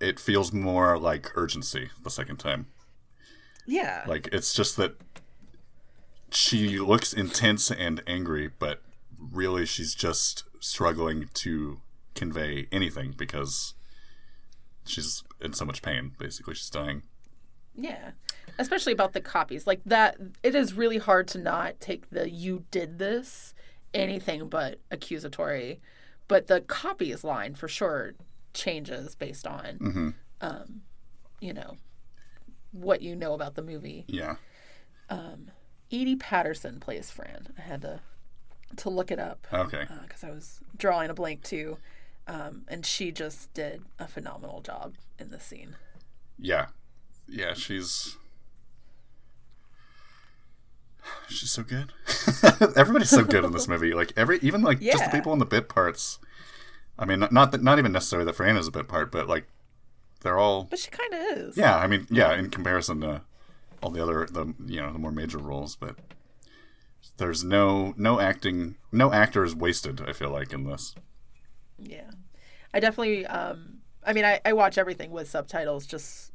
[0.00, 2.66] it feels more like urgency the second time.
[3.66, 4.04] Yeah.
[4.06, 4.96] Like it's just that
[6.30, 8.82] she looks intense and angry, but
[9.18, 11.80] really she's just struggling to
[12.14, 13.74] convey anything because
[14.84, 16.12] she's in so much pain.
[16.18, 17.02] Basically, she's dying.
[17.74, 18.12] Yeah.
[18.58, 19.66] Especially about the copies.
[19.66, 23.54] Like that it is really hard to not take the you did this
[23.94, 25.80] anything but accusatory.
[26.28, 28.14] But the copies line for sure
[28.54, 30.80] changes based on um,
[31.40, 31.76] you know,
[32.72, 34.04] what you know about the movie.
[34.08, 34.36] Yeah.
[35.10, 35.50] Um,
[35.90, 37.48] Edi Patterson plays Fran.
[37.58, 38.00] I had to
[38.76, 39.86] to look it up Okay.
[40.02, 41.76] because I was drawing a blank too,
[42.26, 45.76] um, and she just did a phenomenal job in the scene.
[46.38, 46.66] Yeah.
[47.28, 48.16] Yeah, she's
[51.28, 51.92] she's so good.
[52.76, 53.94] Everybody's so good in this movie.
[53.94, 56.18] Like every even like just the people in the bit parts.
[56.98, 59.28] I mean, not not, that, not even necessarily that Fran is a bit part, but
[59.28, 59.46] like
[60.20, 61.56] they're all But she kind of is.
[61.56, 61.76] yeah.
[61.76, 63.22] I mean, yeah, in comparison to
[63.82, 65.96] all the other the you know the more major roles, but
[67.16, 70.00] there's no no acting no actor is wasted.
[70.06, 70.94] I feel like in this.
[71.78, 72.10] Yeah.
[72.72, 73.26] I definitely.
[73.26, 76.32] Um, I mean, I, I watch everything with subtitles just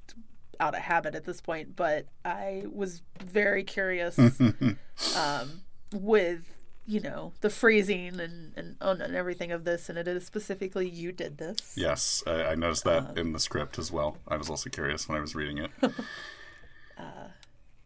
[0.59, 4.17] out of habit at this point, but I was very curious
[5.17, 5.61] um,
[5.93, 10.89] with you know the phrasing and and, and everything of this, and it is specifically
[10.89, 11.73] you did this.
[11.75, 14.17] Yes, I, I noticed Uh, that in the script as well.
[14.27, 15.71] I was also curious when I was reading it.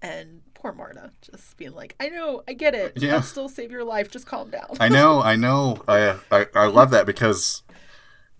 [0.02, 2.92] And poor Marta just being like, I know, I get it.
[2.98, 3.16] Yeah.
[3.16, 4.12] I'll still save your life.
[4.12, 4.76] Just calm down.
[4.78, 5.82] I know, I know.
[5.88, 7.64] I, I I love that because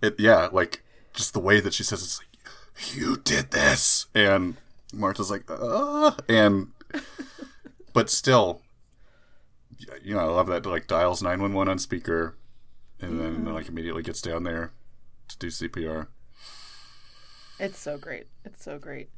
[0.02, 2.28] it yeah, like just the way that she says it's like
[2.94, 4.58] you did this and
[4.94, 6.72] Marta's like uh and
[7.94, 8.62] but still
[10.04, 12.36] you know, I love that like dials 911 on speaker
[13.00, 14.72] and then like immediately gets down there
[15.28, 16.08] to do CPR.
[17.60, 18.28] It's so great.
[18.46, 19.10] It's so great.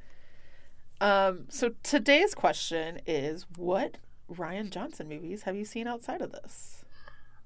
[1.01, 3.97] Um, so today's question is what
[4.31, 6.83] Rian Johnson movies have you seen outside of this?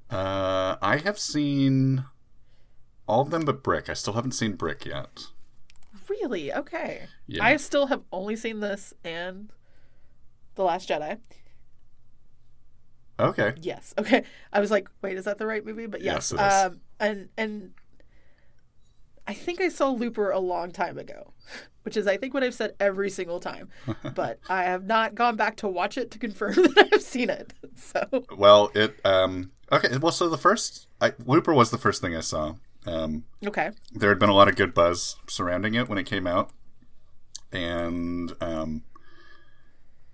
[0.09, 2.05] Uh I have seen
[3.07, 3.89] all of them but Brick.
[3.89, 5.25] I still haven't seen Brick yet.
[6.09, 6.51] Really?
[6.53, 7.03] Okay.
[7.27, 7.43] Yeah.
[7.43, 9.51] I still have only seen this and
[10.55, 11.19] The Last Jedi.
[13.19, 13.53] Okay.
[13.61, 13.93] Yes.
[13.97, 14.23] Okay.
[14.51, 15.85] I was like, wait, is that the right movie?
[15.85, 16.31] But yes.
[16.31, 16.53] Yes, it is.
[16.53, 17.71] Um, and and
[19.27, 21.33] I think I saw Looper a long time ago,
[21.83, 23.69] which is I think what I've said every single time.
[24.15, 27.53] but I have not gone back to watch it to confirm that I've seen it.
[27.75, 29.97] So Well, it um okay.
[29.97, 32.55] Well, so the first I, Looper was the first thing I saw.
[32.89, 33.71] Um, okay.
[33.93, 36.51] there had been a lot of good buzz surrounding it when it came out,
[37.51, 38.83] and um,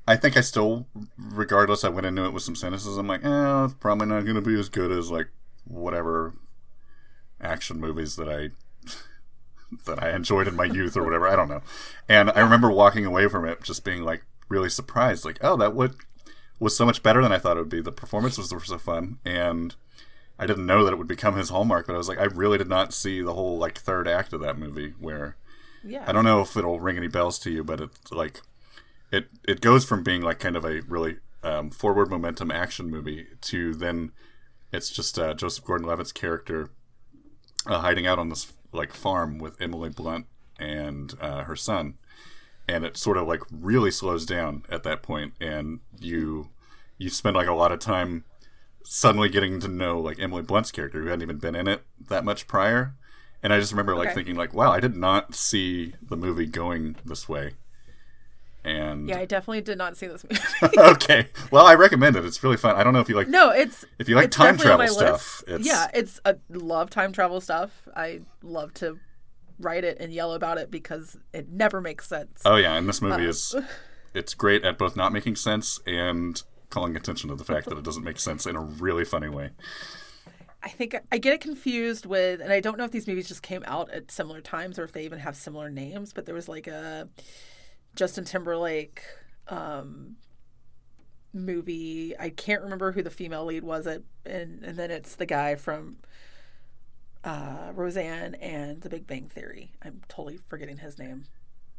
[0.08, 3.74] I think I still, regardless, I went into it with some cynicism, like, eh, it's
[3.76, 5.30] probably not going to be as good as like
[5.64, 6.34] whatever
[7.42, 8.50] action movies that I
[9.86, 11.28] that I enjoyed in my youth or whatever.
[11.28, 11.62] I don't know.
[12.08, 15.74] And I remember walking away from it just being like really surprised, like, oh, that
[15.74, 15.96] would
[16.60, 17.82] was so much better than I thought it would be.
[17.82, 19.76] The performances were so fun, and
[20.38, 21.88] I didn't know that it would become his hallmark.
[21.88, 24.41] But I was like, I really did not see the whole like third act of
[24.41, 25.38] that movie where
[25.84, 26.04] Yeah.
[26.08, 28.41] I don't know if it'll ring any bells to you, but it's like
[29.12, 33.28] it it goes from being like kind of a really um, forward momentum action movie
[33.41, 34.12] to then
[34.71, 36.71] it's just uh, Joseph Gordon-Levitt's character
[37.67, 40.26] uh, hiding out on this like farm with Emily Blunt
[40.60, 41.93] and uh, her son,
[42.67, 46.50] and it sort of like really slows down at that point, and you
[46.98, 48.24] you spend like a lot of time
[48.86, 52.24] suddenly getting to know like Emily Blunt's character who hadn't even been in it that
[52.24, 52.95] much prior.
[53.43, 54.15] And I just remember like Okay.
[54.15, 57.54] thinking like, wow, I did not see the movie going this way.
[58.63, 60.78] And Yeah, I definitely did not see this movie.
[60.80, 62.26] okay, well, I recommend it.
[62.26, 62.76] It's really fun.
[62.76, 65.43] I don't know if you like no, it's if you like time travel stuff.
[65.48, 67.88] It's, Yeah, it's I love time travel stuff.
[67.95, 68.98] I love to
[69.60, 72.41] write it and yell about it because it never makes sense.
[72.43, 73.56] Oh yeah, and this Uh, movie is
[74.15, 76.41] it's great at both not making sense and
[76.76, 79.50] calling attention to the fact that it doesn't make sense in a really funny way.
[80.62, 83.42] I think I get it confused with, and I don't know if these movies just
[83.42, 86.12] came out at similar times or if they even have similar names.
[86.12, 87.08] But there was like a
[87.96, 89.02] Justin Timberlake
[89.48, 90.18] um,
[91.32, 92.14] movie.
[92.20, 93.88] I can't remember who the female lead was.
[93.88, 96.00] It and and then it's the guy from
[97.24, 99.72] uh, Roseanne and The Big Bang Theory.
[99.82, 101.28] I'm totally forgetting his name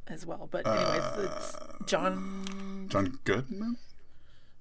[0.07, 0.49] as well.
[0.51, 2.87] But anyways, it's John.
[2.89, 3.77] John Goodman?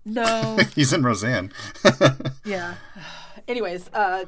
[0.05, 1.51] No, He's in Roseanne.
[2.45, 2.75] Yeah.
[3.47, 4.25] Anyways, uh,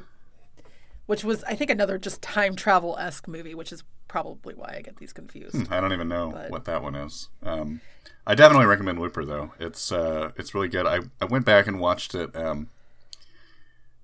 [1.06, 4.80] which was I think another just time travel esque movie, which is probably why I
[4.82, 5.70] get these confused.
[5.70, 7.28] I don't even know But- what that one is.
[7.42, 7.80] Um,
[8.26, 9.52] I definitely recommend Looper though.
[9.60, 10.86] It's uh, it's really good.
[10.86, 12.34] I, I went back and watched it.
[12.36, 12.68] Um,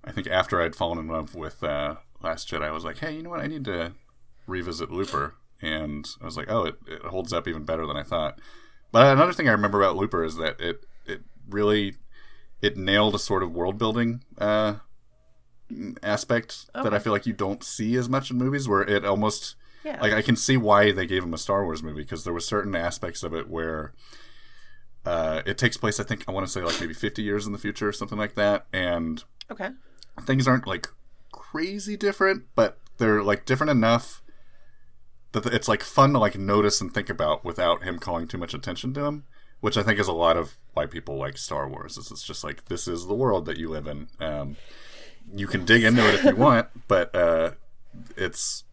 [0.05, 3.17] I think after I'd fallen in love with uh, Last Jedi, I was like, hey,
[3.17, 3.41] you know what?
[3.41, 3.93] I need to
[4.47, 8.03] revisit Looper, and I was like, oh, it, it holds up even better than I
[8.03, 8.39] thought.
[8.93, 10.85] But another thing I remember about Looper is that it
[11.49, 11.95] really
[12.63, 14.77] it nailed a sort of world building uh,
[16.03, 19.57] aspect that I feel like you don't see as much in movies, where it almost
[19.85, 20.01] Yeah.
[20.01, 22.41] like I can see why they gave him a Star Wars movie because there were
[22.41, 23.93] certain aspects of it where
[25.05, 26.01] uh, it takes place.
[26.01, 28.19] I think I want to say like maybe fifty years in the future or something
[28.19, 29.71] like that, and okay.
[30.23, 30.89] things aren't like
[31.33, 34.23] crazy different, but they're like different enough
[35.33, 38.55] that it's like fun to like notice and think about without him calling too much
[38.55, 39.25] attention to them.
[39.61, 41.97] Which I think is a lot of why people like Star Wars.
[41.97, 44.09] Is it's just like this is the world that you live in.
[44.21, 44.57] Um,
[45.35, 47.53] you can dig into it if you want, but uh,
[48.17, 48.65] it's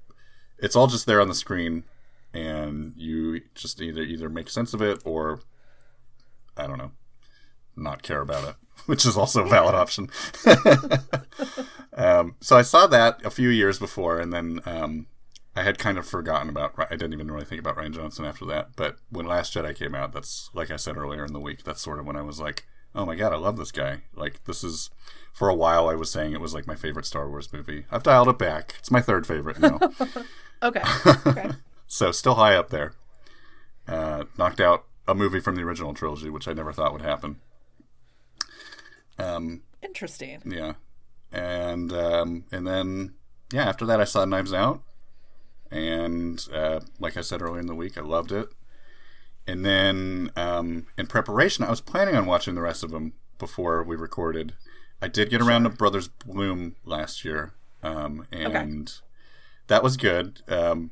[0.57, 1.83] it's all just there on the screen,
[2.33, 5.41] and you just either either make sense of it or
[6.57, 6.91] I don't know,
[7.75, 10.09] not care about it, which is also a valid option.
[11.93, 15.07] um, so I saw that a few years before, and then um,
[15.55, 16.73] I had kind of forgotten about.
[16.77, 18.69] I didn't even really think about Rian Johnson after that.
[18.75, 21.63] But when Last Jedi came out, that's like I said earlier in the week.
[21.63, 24.43] That's sort of when I was like, "Oh my god, I love this guy!" Like
[24.45, 24.89] this is.
[25.33, 27.85] For a while, I was saying it was like my favorite Star Wars movie.
[27.89, 28.75] I've dialed it back.
[28.79, 29.79] It's my third favorite now.
[30.63, 30.81] Okay.
[31.25, 31.49] Okay.
[31.87, 32.93] So still high up there.
[33.87, 37.37] Uh, knocked out a movie from the original trilogy, which I never thought would happen.
[39.17, 40.41] Um, Interesting.
[40.45, 40.73] yeah,
[41.31, 43.13] and um, and then
[43.51, 44.81] yeah, after that I saw Knives Out,
[45.71, 48.49] and uh, like I said earlier in the week, I loved it.
[49.47, 53.83] And then um, in preparation, I was planning on watching the rest of them before
[53.83, 54.53] we recorded.
[55.01, 58.93] I did get around to Brothers Bloom last year, um, and
[59.67, 60.41] that was good.
[60.47, 60.91] Um,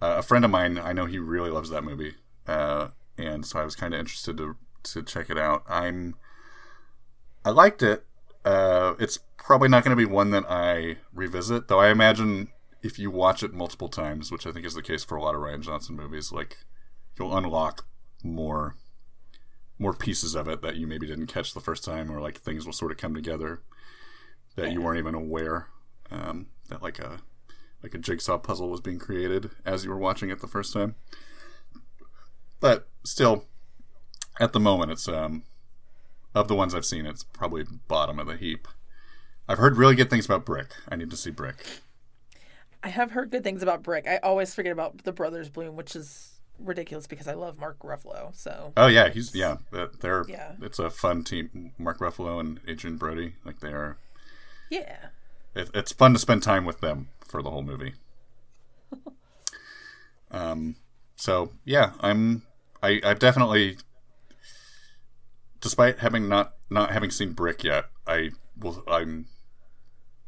[0.00, 2.14] uh, a friend of mine, I know he really loves that movie,
[2.46, 5.62] uh, and so I was kind of interested to to check it out.
[5.68, 6.14] I'm
[7.44, 8.04] I liked it.
[8.44, 11.80] Uh, it's probably not going to be one that I revisit, though.
[11.80, 12.48] I imagine
[12.82, 15.34] if you watch it multiple times, which I think is the case for a lot
[15.34, 16.58] of Rian Johnson movies, like
[17.18, 17.86] you'll unlock
[18.22, 18.76] more
[19.78, 22.66] more pieces of it that you maybe didn't catch the first time, or like things
[22.66, 23.62] will sort of come together
[24.56, 25.68] that you weren't even aware
[26.10, 27.20] um, that like a
[27.82, 30.96] like a jigsaw puzzle was being created as you were watching it the first time.
[32.60, 33.46] But still,
[34.38, 35.44] at the moment, it's um,
[36.34, 38.68] of the ones I've seen, it's probably bottom of the heap.
[39.48, 40.74] I've heard really good things about Brick.
[40.88, 41.64] I need to see Brick.
[42.82, 44.06] I have heard good things about Brick.
[44.08, 48.34] I always forget about the Brothers Bloom, which is ridiculous because I love Mark Ruffalo.
[48.34, 49.58] So Oh yeah, he's yeah.
[50.00, 50.52] They're Yeah.
[50.62, 51.72] It's a fun team.
[51.78, 53.96] Mark Ruffalo and Adrien Brody, like they are.
[54.70, 54.96] yeah.
[55.54, 57.94] It, it's fun to spend time with them for the whole movie.
[60.30, 60.76] um.
[61.16, 62.42] So yeah, I'm.
[62.82, 63.78] I I definitely.
[65.60, 68.84] Despite having not not having seen Brick yet, I will.
[68.88, 69.26] I'm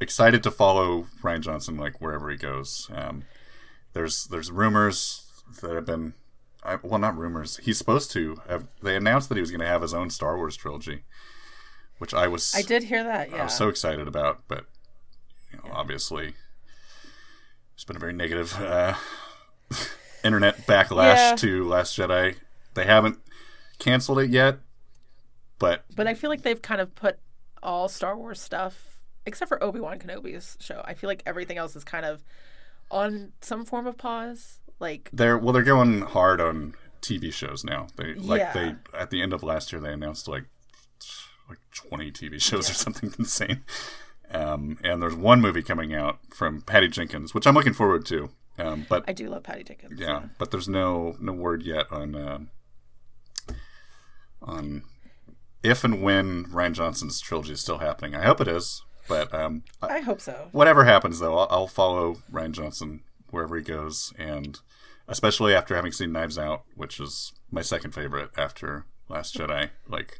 [0.02, 2.90] excited to follow Rian Johnson like wherever he goes.
[2.94, 3.24] Um,
[3.92, 5.24] there's there's rumors
[5.60, 6.14] that have been,
[6.64, 7.58] I, well, not rumors.
[7.58, 8.66] He's supposed to have.
[8.82, 11.04] They announced that he was going to have his own Star Wars trilogy,
[11.98, 13.32] which I was I did hear that.
[13.32, 13.44] I Yeah.
[13.44, 14.66] was so excited about, but
[15.52, 16.34] you know, obviously,
[17.74, 18.94] it's been a very negative uh,
[20.24, 21.36] internet backlash Yeah.
[21.36, 22.36] to Last Jedi.
[22.74, 23.18] They haven't
[23.78, 24.58] canceled it yet,
[25.58, 27.18] but but I feel like they've kind of put
[27.62, 28.91] all Star Wars stuff,
[29.26, 30.82] except for Obi Wan Kenobi's show.
[30.84, 32.22] I feel like everything else is kind of
[32.90, 34.58] on some form of pause.
[34.78, 37.86] Like, they're well, they're going hard on TV shows now.
[37.96, 38.52] They like Yeah.
[38.52, 40.44] they at the end of last year they announced like
[41.48, 43.62] like 20 TV shows or something insane.
[44.30, 48.30] Um, and there's one movie coming out from Patty Jenkins, which I'm looking forward to.
[48.58, 49.98] Um, but I do love Patty Jenkins.
[50.00, 52.38] yeah, but there's no no word yet on uh,
[54.42, 54.82] on
[55.62, 58.14] if and when Rian Johnson's trilogy is still happening.
[58.14, 60.48] I hope it is, but um, I hope so.
[60.52, 64.60] whatever happens though, I'll, I'll follow Rian Johnson wherever he goes, and
[65.08, 69.70] especially after having seen Knives Out, which is my second favorite after Last Jedi.
[69.88, 70.18] Like,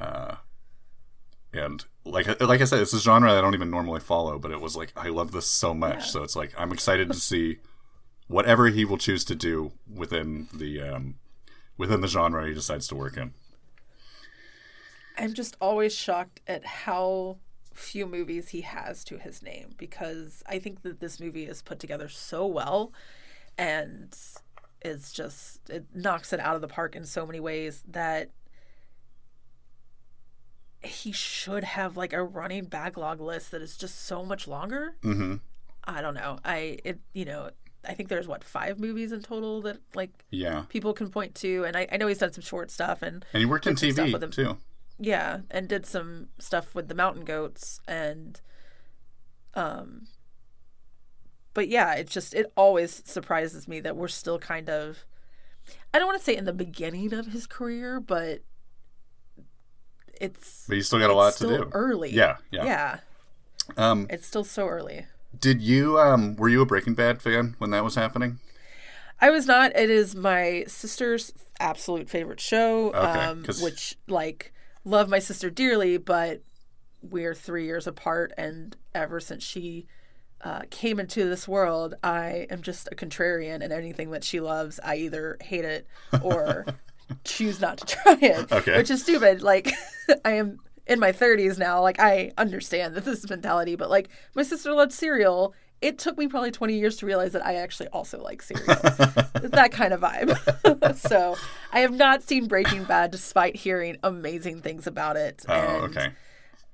[0.00, 0.36] uh,
[1.52, 4.60] and like like I said, it's a genre I don't even normally follow, but it
[4.60, 7.58] was like I love this so much, so it's like I'm excited to see
[8.28, 11.16] whatever he will choose to do within the um,
[11.76, 13.34] within the genre he decides to work in.
[15.18, 17.38] I'm just always shocked at how
[17.80, 21.78] few movies he has to his name because I think that this movie is put
[21.78, 22.92] together so well
[23.58, 24.16] and
[24.82, 28.30] it's just it knocks it out of the park in so many ways that
[30.82, 34.96] he should have like a running backlog list that is just so much longer.
[35.02, 35.36] hmm
[35.84, 36.38] I don't know.
[36.44, 37.50] I it you know
[37.86, 41.64] I think there's what five movies in total that like Yeah, people can point to,
[41.64, 43.94] and I, I know he's done some short stuff and and he worked in Did
[43.94, 44.30] stuff with TV him.
[44.30, 44.58] too.
[45.00, 48.40] Yeah, and did some stuff with the mountain goats and
[49.54, 50.06] um
[51.54, 55.04] but yeah, it just it always surprises me that we're still kind of
[55.92, 58.42] I don't want to say in the beginning of his career, but
[60.20, 61.70] it's But he's still got a lot it's to do.
[61.72, 62.10] early.
[62.10, 62.64] Yeah, yeah.
[62.64, 62.98] Yeah.
[63.76, 65.06] Um, It's still so early.
[65.38, 68.38] Did you um were you a Breaking Bad fan when that was happening?
[69.20, 69.76] I was not.
[69.76, 72.90] It is my sister's absolute favorite show.
[72.92, 74.52] Okay, um, which like
[74.84, 76.42] love my sister dearly, but
[77.02, 79.86] we're three years apart, and ever since she
[80.42, 84.80] uh, came into this world, I am just a contrarian, and anything that she loves,
[84.82, 85.86] I either hate it
[86.22, 86.66] or
[87.24, 88.52] choose not to try it.
[88.52, 88.76] Okay.
[88.76, 89.42] which is stupid.
[89.42, 89.72] Like
[90.24, 91.80] I am in my 30s now.
[91.82, 95.54] Like I understand that this is mentality, but like my sister loved cereal.
[95.80, 98.66] It took me probably 20 years to realize that I actually also like cereal.
[98.66, 100.96] that kind of vibe.
[101.08, 101.36] so
[101.72, 105.44] I have not seen Breaking Bad despite hearing amazing things about it.
[105.48, 106.08] Oh, and um, okay.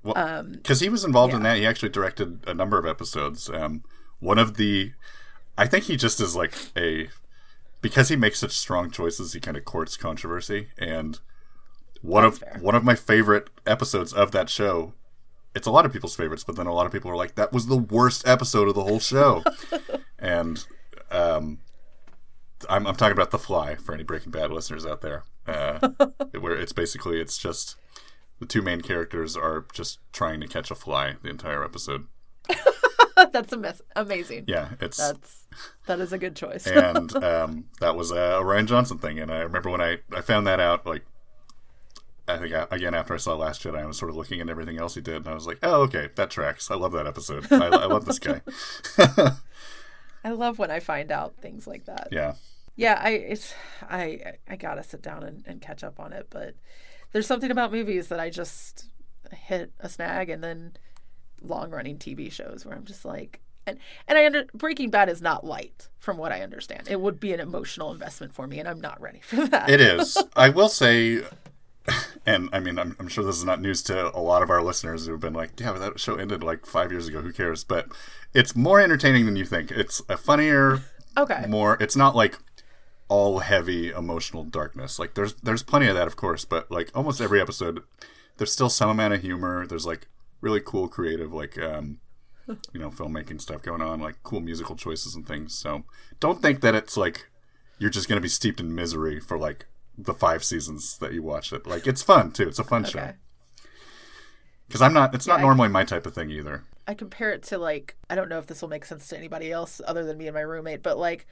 [0.02, 3.50] Well, because he was involved in that, he actually directed a number of episodes.
[3.50, 3.82] Um,
[4.20, 4.92] one of the,
[5.58, 7.08] I think he just is like a,
[7.80, 10.68] because he makes such strong choices, he kind of courts controversy.
[10.78, 11.18] And
[12.02, 12.58] one That's of fair.
[12.60, 14.94] one of my favorite episodes of that show,
[15.56, 17.50] it's a lot of people's favorites, but then a lot of people are like, that
[17.50, 19.42] was the worst episode of the whole show.
[20.18, 20.66] and
[21.10, 21.60] um,
[22.68, 25.88] I'm, I'm talking about The Fly for any Breaking Bad listeners out there, uh,
[26.38, 27.76] where it's basically it's just
[28.38, 32.06] the two main characters are just trying to catch a fly the entire episode.
[33.32, 34.44] That's ama- amazing.
[34.46, 35.46] Yeah, it's That's
[35.86, 36.66] that is a good choice.
[36.66, 39.18] and um, that was a Rian Johnson thing.
[39.18, 41.06] And I remember when I, I found that out, like
[42.28, 44.48] I think I, again after I saw Last Jedi, I was sort of looking at
[44.48, 46.70] everything else he did, and I was like, oh okay, that tracks.
[46.70, 47.46] I love that episode.
[47.50, 48.40] I, I love this guy.
[50.24, 52.08] I love when I find out things like that.
[52.10, 52.34] Yeah,
[52.74, 53.54] Yeah, I it's
[53.88, 56.54] I I gotta sit down and, and catch up on it, but
[57.12, 58.88] there's something about movies that I just
[59.32, 60.76] hit a snag, and then
[61.42, 65.22] long running TV shows where I'm just like, and and I under Breaking Bad is
[65.22, 66.88] not light from what I understand.
[66.88, 69.70] It would be an emotional investment for me, and I'm not ready for that.
[69.70, 70.18] it is.
[70.36, 71.22] I will say.
[72.28, 74.60] And I mean, I'm, I'm sure this is not news to a lot of our
[74.60, 77.20] listeners who've been like, "Yeah, but that show ended like five years ago.
[77.20, 77.86] Who cares?" But
[78.34, 79.70] it's more entertaining than you think.
[79.70, 80.80] It's a funnier,
[81.16, 82.38] okay, more it's not like
[83.08, 87.20] all heavy emotional darkness like there's there's plenty of that of course but like almost
[87.20, 87.80] every episode
[88.36, 90.08] there's still some amount of humor there's like
[90.40, 92.00] really cool creative like um
[92.72, 95.84] you know filmmaking stuff going on like cool musical choices and things so
[96.18, 97.28] don't think that it's like
[97.78, 99.66] you're just going to be steeped in misery for like
[99.98, 101.66] the five seasons that you watch it.
[101.66, 102.48] Like it's fun too.
[102.48, 103.12] It's a fun show.
[104.66, 106.64] Because i'm not it's not I- normally my type of thing either.
[106.88, 109.50] I compare it to like I don't know if this will make sense to anybody
[109.50, 111.26] else other than me and my roommate, but like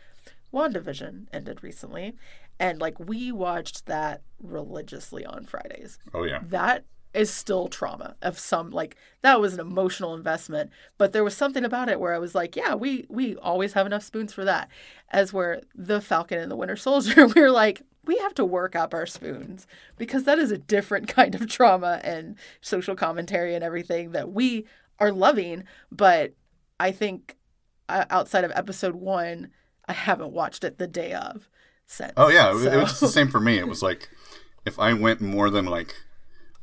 [0.53, 2.15] WandaVision ended recently,
[2.61, 5.99] and like we watched that religiously on Fridays.
[6.13, 6.41] oh yeah.
[6.49, 11.33] That is still trauma of some like that was an emotional investment but there was
[11.37, 14.45] something about it where i was like yeah we we always have enough spoons for
[14.45, 14.69] that.
[15.11, 17.29] As where the falcon and the winter soldier.
[17.37, 21.35] We're like we have to work up our spoons because that is a different kind
[21.35, 24.67] of trauma and social commentary and everything that we
[24.99, 26.33] are loving but
[26.81, 27.37] i think
[27.89, 29.51] uh, outside of episode one
[29.87, 31.49] i haven't watched it the day of
[31.87, 33.59] since Oh yeah, it, So- it was just the same for me.
[33.59, 34.09] It was like
[34.65, 35.95] if I went more than like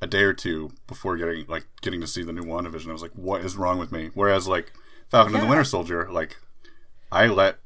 [0.01, 3.03] a day or two before getting like getting to see the new WandaVision, I was
[3.03, 4.09] like, what is wrong with me?
[4.15, 4.73] Whereas like
[5.11, 6.37] Falcon and the Winter Soldier, like
[7.11, 7.59] I let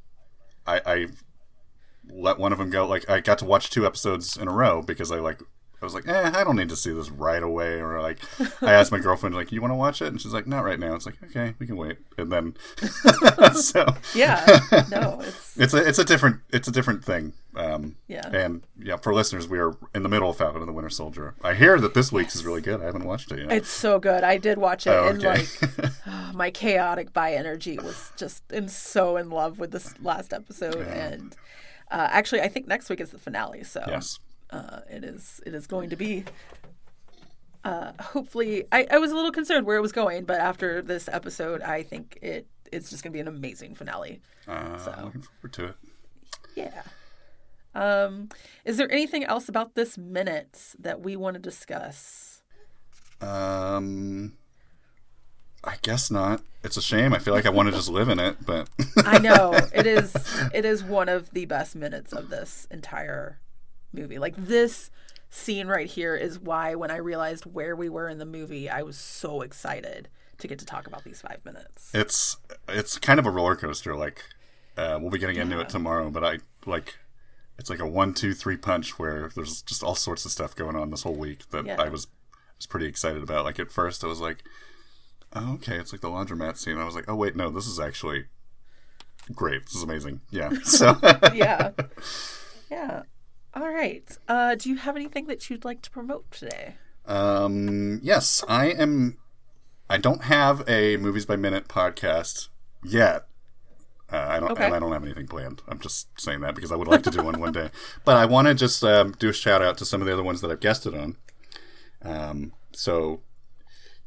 [0.67, 1.07] I, I
[2.16, 2.88] let one of them go.
[2.88, 5.41] Like I got to watch two episodes in a row because I like
[5.82, 7.80] I was like, eh, I don't need to see this right away.
[7.82, 8.18] Or like
[8.61, 10.07] I asked my girlfriend, like, you want to watch it?
[10.07, 10.95] And she's like, not right now.
[10.95, 11.97] It's like, okay, we can wait.
[12.18, 12.55] And then
[13.53, 13.86] so
[14.16, 14.43] yeah
[14.89, 17.34] no it's it's a it's a different it's a different thing.
[17.55, 18.28] Um, Yeah.
[18.28, 21.36] And yeah, for listeners, we are in the middle of Falcon and the Winter Soldier.
[21.43, 22.82] I hear that this week's is really good.
[22.82, 23.51] I haven't watched it yet.
[23.51, 24.24] It's so good.
[24.24, 25.45] I did watch it, Oh, and okay.
[25.74, 25.91] like
[26.34, 30.78] my chaotic bi energy was just in so in love with this last episode.
[30.88, 31.36] And
[31.91, 34.19] uh, actually, I think next week is the finale, so yes.
[34.49, 36.25] uh, it is it is going to be.
[37.63, 41.09] Uh, hopefully, I, I was a little concerned where it was going, but after this
[41.11, 44.21] episode, I think it it's just going to be an amazing finale.
[44.47, 45.75] Uh, Looking forward to it.
[46.55, 46.81] Yeah.
[47.73, 48.29] Um,
[48.63, 52.41] is there anything else about this minute that we want to discuss?
[53.21, 54.33] Um,
[55.66, 56.41] I guess not.
[56.63, 57.13] It's a shame.
[57.13, 58.70] I feel like I want to just live in it, but
[59.05, 60.13] I know it is.
[60.53, 63.39] It is one of the best minutes of this entire
[63.93, 64.18] movie.
[64.20, 64.89] Like this
[65.30, 68.84] scene right here is why when I realized where we were in the movie, I
[68.84, 70.07] was so excited
[70.38, 71.91] to get to talk about these five minutes.
[71.93, 72.38] it's
[72.68, 73.95] it's kind of a roller coaster.
[73.95, 74.24] Like
[74.78, 76.95] uh, we'll be getting into it tomorrow, but I like
[77.57, 80.76] it's like a one, two, three punch where there's just all sorts of stuff going
[80.76, 81.82] on this whole week that Yeah.
[81.82, 82.07] I was
[82.57, 83.45] was pretty excited about.
[83.45, 84.43] Like at first, I was like,
[85.36, 86.77] oh, okay, it's like the laundromat scene.
[86.77, 88.25] I was like, oh wait, no, this is actually
[89.33, 89.65] great.
[89.65, 90.21] This is amazing.
[90.31, 90.49] Yeah.
[90.63, 90.97] So
[91.33, 91.71] yeah,
[92.71, 93.03] yeah.
[93.53, 94.17] All right.
[94.27, 96.75] Uh, do you have anything that you'd like to promote today?
[97.05, 99.17] Um, yes, I am.
[99.89, 102.47] I don't have a movies by minute podcast
[102.83, 103.27] yet.
[104.11, 104.65] Uh, I don't, Okay.
[104.65, 105.61] and I don't have anything planned.
[105.67, 107.69] I'm just saying that because I would like to do one one day.
[108.05, 110.23] But I want to just um, do a shout out to some of the other
[110.23, 111.17] ones that I've guested on.
[112.03, 113.21] Um, so,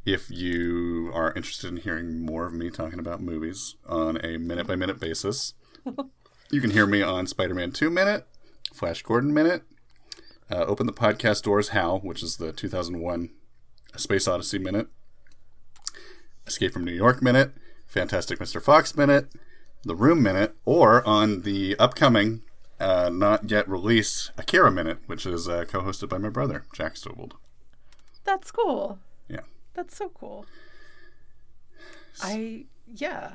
[0.04, 4.66] if you are interested in hearing more of me talking about movies on a minute
[4.66, 5.54] by minute basis,
[6.50, 8.26] you can hear me on Spider Man Two Minute,
[8.72, 9.62] Flash Gordon Minute,
[10.50, 13.30] uh, Open the Podcast Doors Hal, which is the 2001
[13.96, 14.88] Space Odyssey Minute,
[16.46, 17.52] Escape from New York Minute,
[17.86, 18.62] Fantastic Mr.
[18.62, 19.32] Fox Minute,
[19.84, 22.42] The Room Minute, or on the upcoming,
[22.80, 26.96] uh, not yet released Akira Minute, which is uh, co hosted by my brother, Jack
[26.96, 27.34] Stobold.
[28.24, 28.98] That's cool.
[29.74, 30.46] That's so cool.
[32.22, 33.34] I yeah.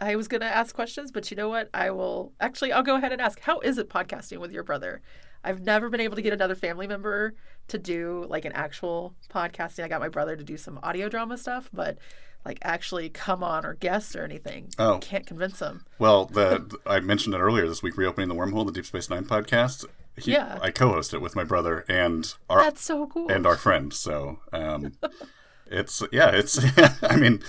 [0.00, 1.70] I was gonna ask questions, but you know what?
[1.74, 3.40] I will actually I'll go ahead and ask.
[3.40, 5.00] How is it podcasting with your brother?
[5.42, 7.34] I've never been able to get another family member
[7.68, 9.84] to do like an actual podcasting.
[9.84, 11.98] I got my brother to do some audio drama stuff, but
[12.44, 14.68] like actually come on or guest or anything.
[14.78, 14.98] Oh.
[14.98, 15.84] Can't convince him.
[15.98, 19.24] Well, the I mentioned it earlier this week, reopening the wormhole, the Deep Space Nine
[19.24, 19.84] podcast.
[20.16, 20.58] He, Yeah.
[20.60, 23.30] I co-host it with my brother and our That's so cool.
[23.30, 23.92] and our friend.
[23.92, 24.92] So um,
[25.70, 26.58] it's yeah, it's.
[27.02, 27.42] I mean,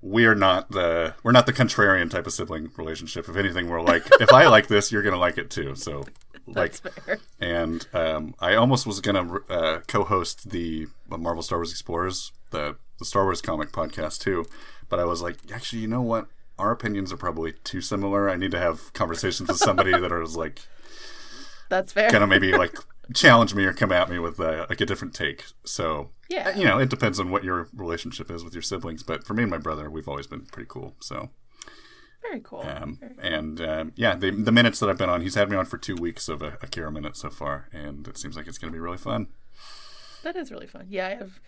[0.00, 3.28] we are not the we're not the contrarian type of sibling relationship.
[3.28, 5.74] If anything, we're like, if I like this, you're gonna like it too.
[5.74, 6.04] So
[6.46, 7.18] like, That's fair.
[7.40, 13.04] and um, I almost was gonna uh, co-host the Marvel Star Wars Explorers, the the
[13.04, 14.44] Star Wars comic podcast too,
[14.88, 16.26] but I was like, actually, you know what?
[16.58, 18.30] Our opinions are probably too similar.
[18.30, 20.60] I need to have conversations with somebody that is like
[21.68, 22.10] That's fair.
[22.10, 22.76] kind of maybe like
[23.14, 25.44] challenge me or come at me with uh, like a different take.
[25.64, 26.56] So Yeah.
[26.56, 29.02] you know, it depends on what your relationship is with your siblings.
[29.02, 30.94] But for me and my brother, we've always been pretty cool.
[31.00, 31.30] So
[32.22, 32.62] Very cool.
[32.62, 35.66] um, and um, yeah, the the minutes that I've been on, he's had me on
[35.66, 38.72] for two weeks of a Akira minute so far, and it seems like it's going
[38.72, 39.28] to be really fun.
[40.22, 40.86] That is really fun.
[40.88, 41.38] Yeah, I have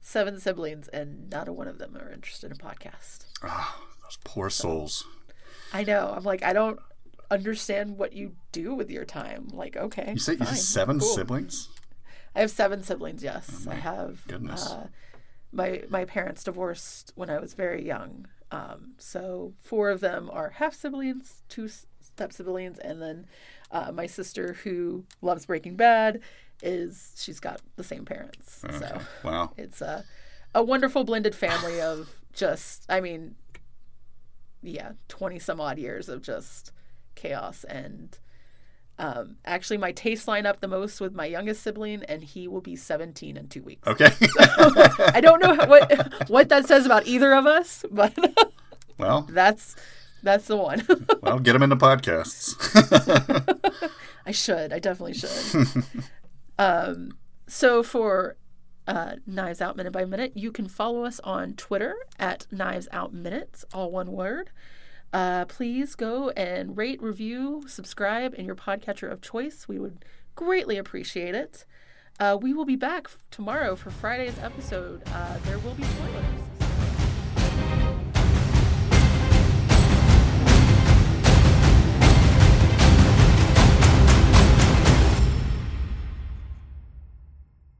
[0.00, 3.24] seven siblings, and not a one of them are interested in podcast.
[3.42, 5.04] Ah, those poor souls.
[5.72, 6.12] I know.
[6.16, 6.78] I'm like, I don't
[7.30, 9.48] understand what you do with your time.
[9.52, 11.08] Like, okay, You say you fine, have seven cool.
[11.08, 11.68] siblings?
[12.34, 13.22] I have seven siblings.
[13.22, 14.26] Yes, I have.
[14.26, 14.66] goodness.
[14.70, 14.88] Uh,
[15.52, 18.26] my my parents divorced when I was very young.
[18.52, 21.68] Um, so four of them are half siblings, two
[22.00, 23.26] step siblings, and then
[23.70, 26.20] uh, my sister who loves Breaking Bad
[26.62, 28.62] is she's got the same parents.
[28.64, 28.78] Okay.
[28.78, 29.52] So Wow.
[29.56, 30.04] it's a
[30.54, 33.34] a wonderful blended family of just I mean
[34.62, 36.70] yeah, 20 some odd years of just
[37.20, 38.18] chaos and
[38.98, 42.60] Um, actually, my tastes line up the most with my youngest sibling, and he will
[42.60, 43.88] be 17 in two weeks.
[43.88, 44.10] Okay.
[45.16, 48.12] I don't know what what that says about either of us, but
[48.98, 49.74] well, that's
[50.22, 50.86] that's the one.
[51.22, 52.52] well, get him into podcasts.
[54.26, 54.70] I should.
[54.70, 55.66] I definitely should.
[56.58, 57.16] um,
[57.46, 58.36] so for
[58.86, 63.14] uh, Knives Out Minute by Minute, you can follow us on Twitter at Knives Out
[63.14, 64.50] Minutes, all one word.
[65.12, 69.66] Uh, please go and rate, review, subscribe in your podcatcher of choice.
[69.66, 70.04] We would
[70.36, 71.64] greatly appreciate it.
[72.18, 75.02] Uh, we will be back tomorrow for Friday's episode.
[75.06, 76.49] Uh, there will be spoilers.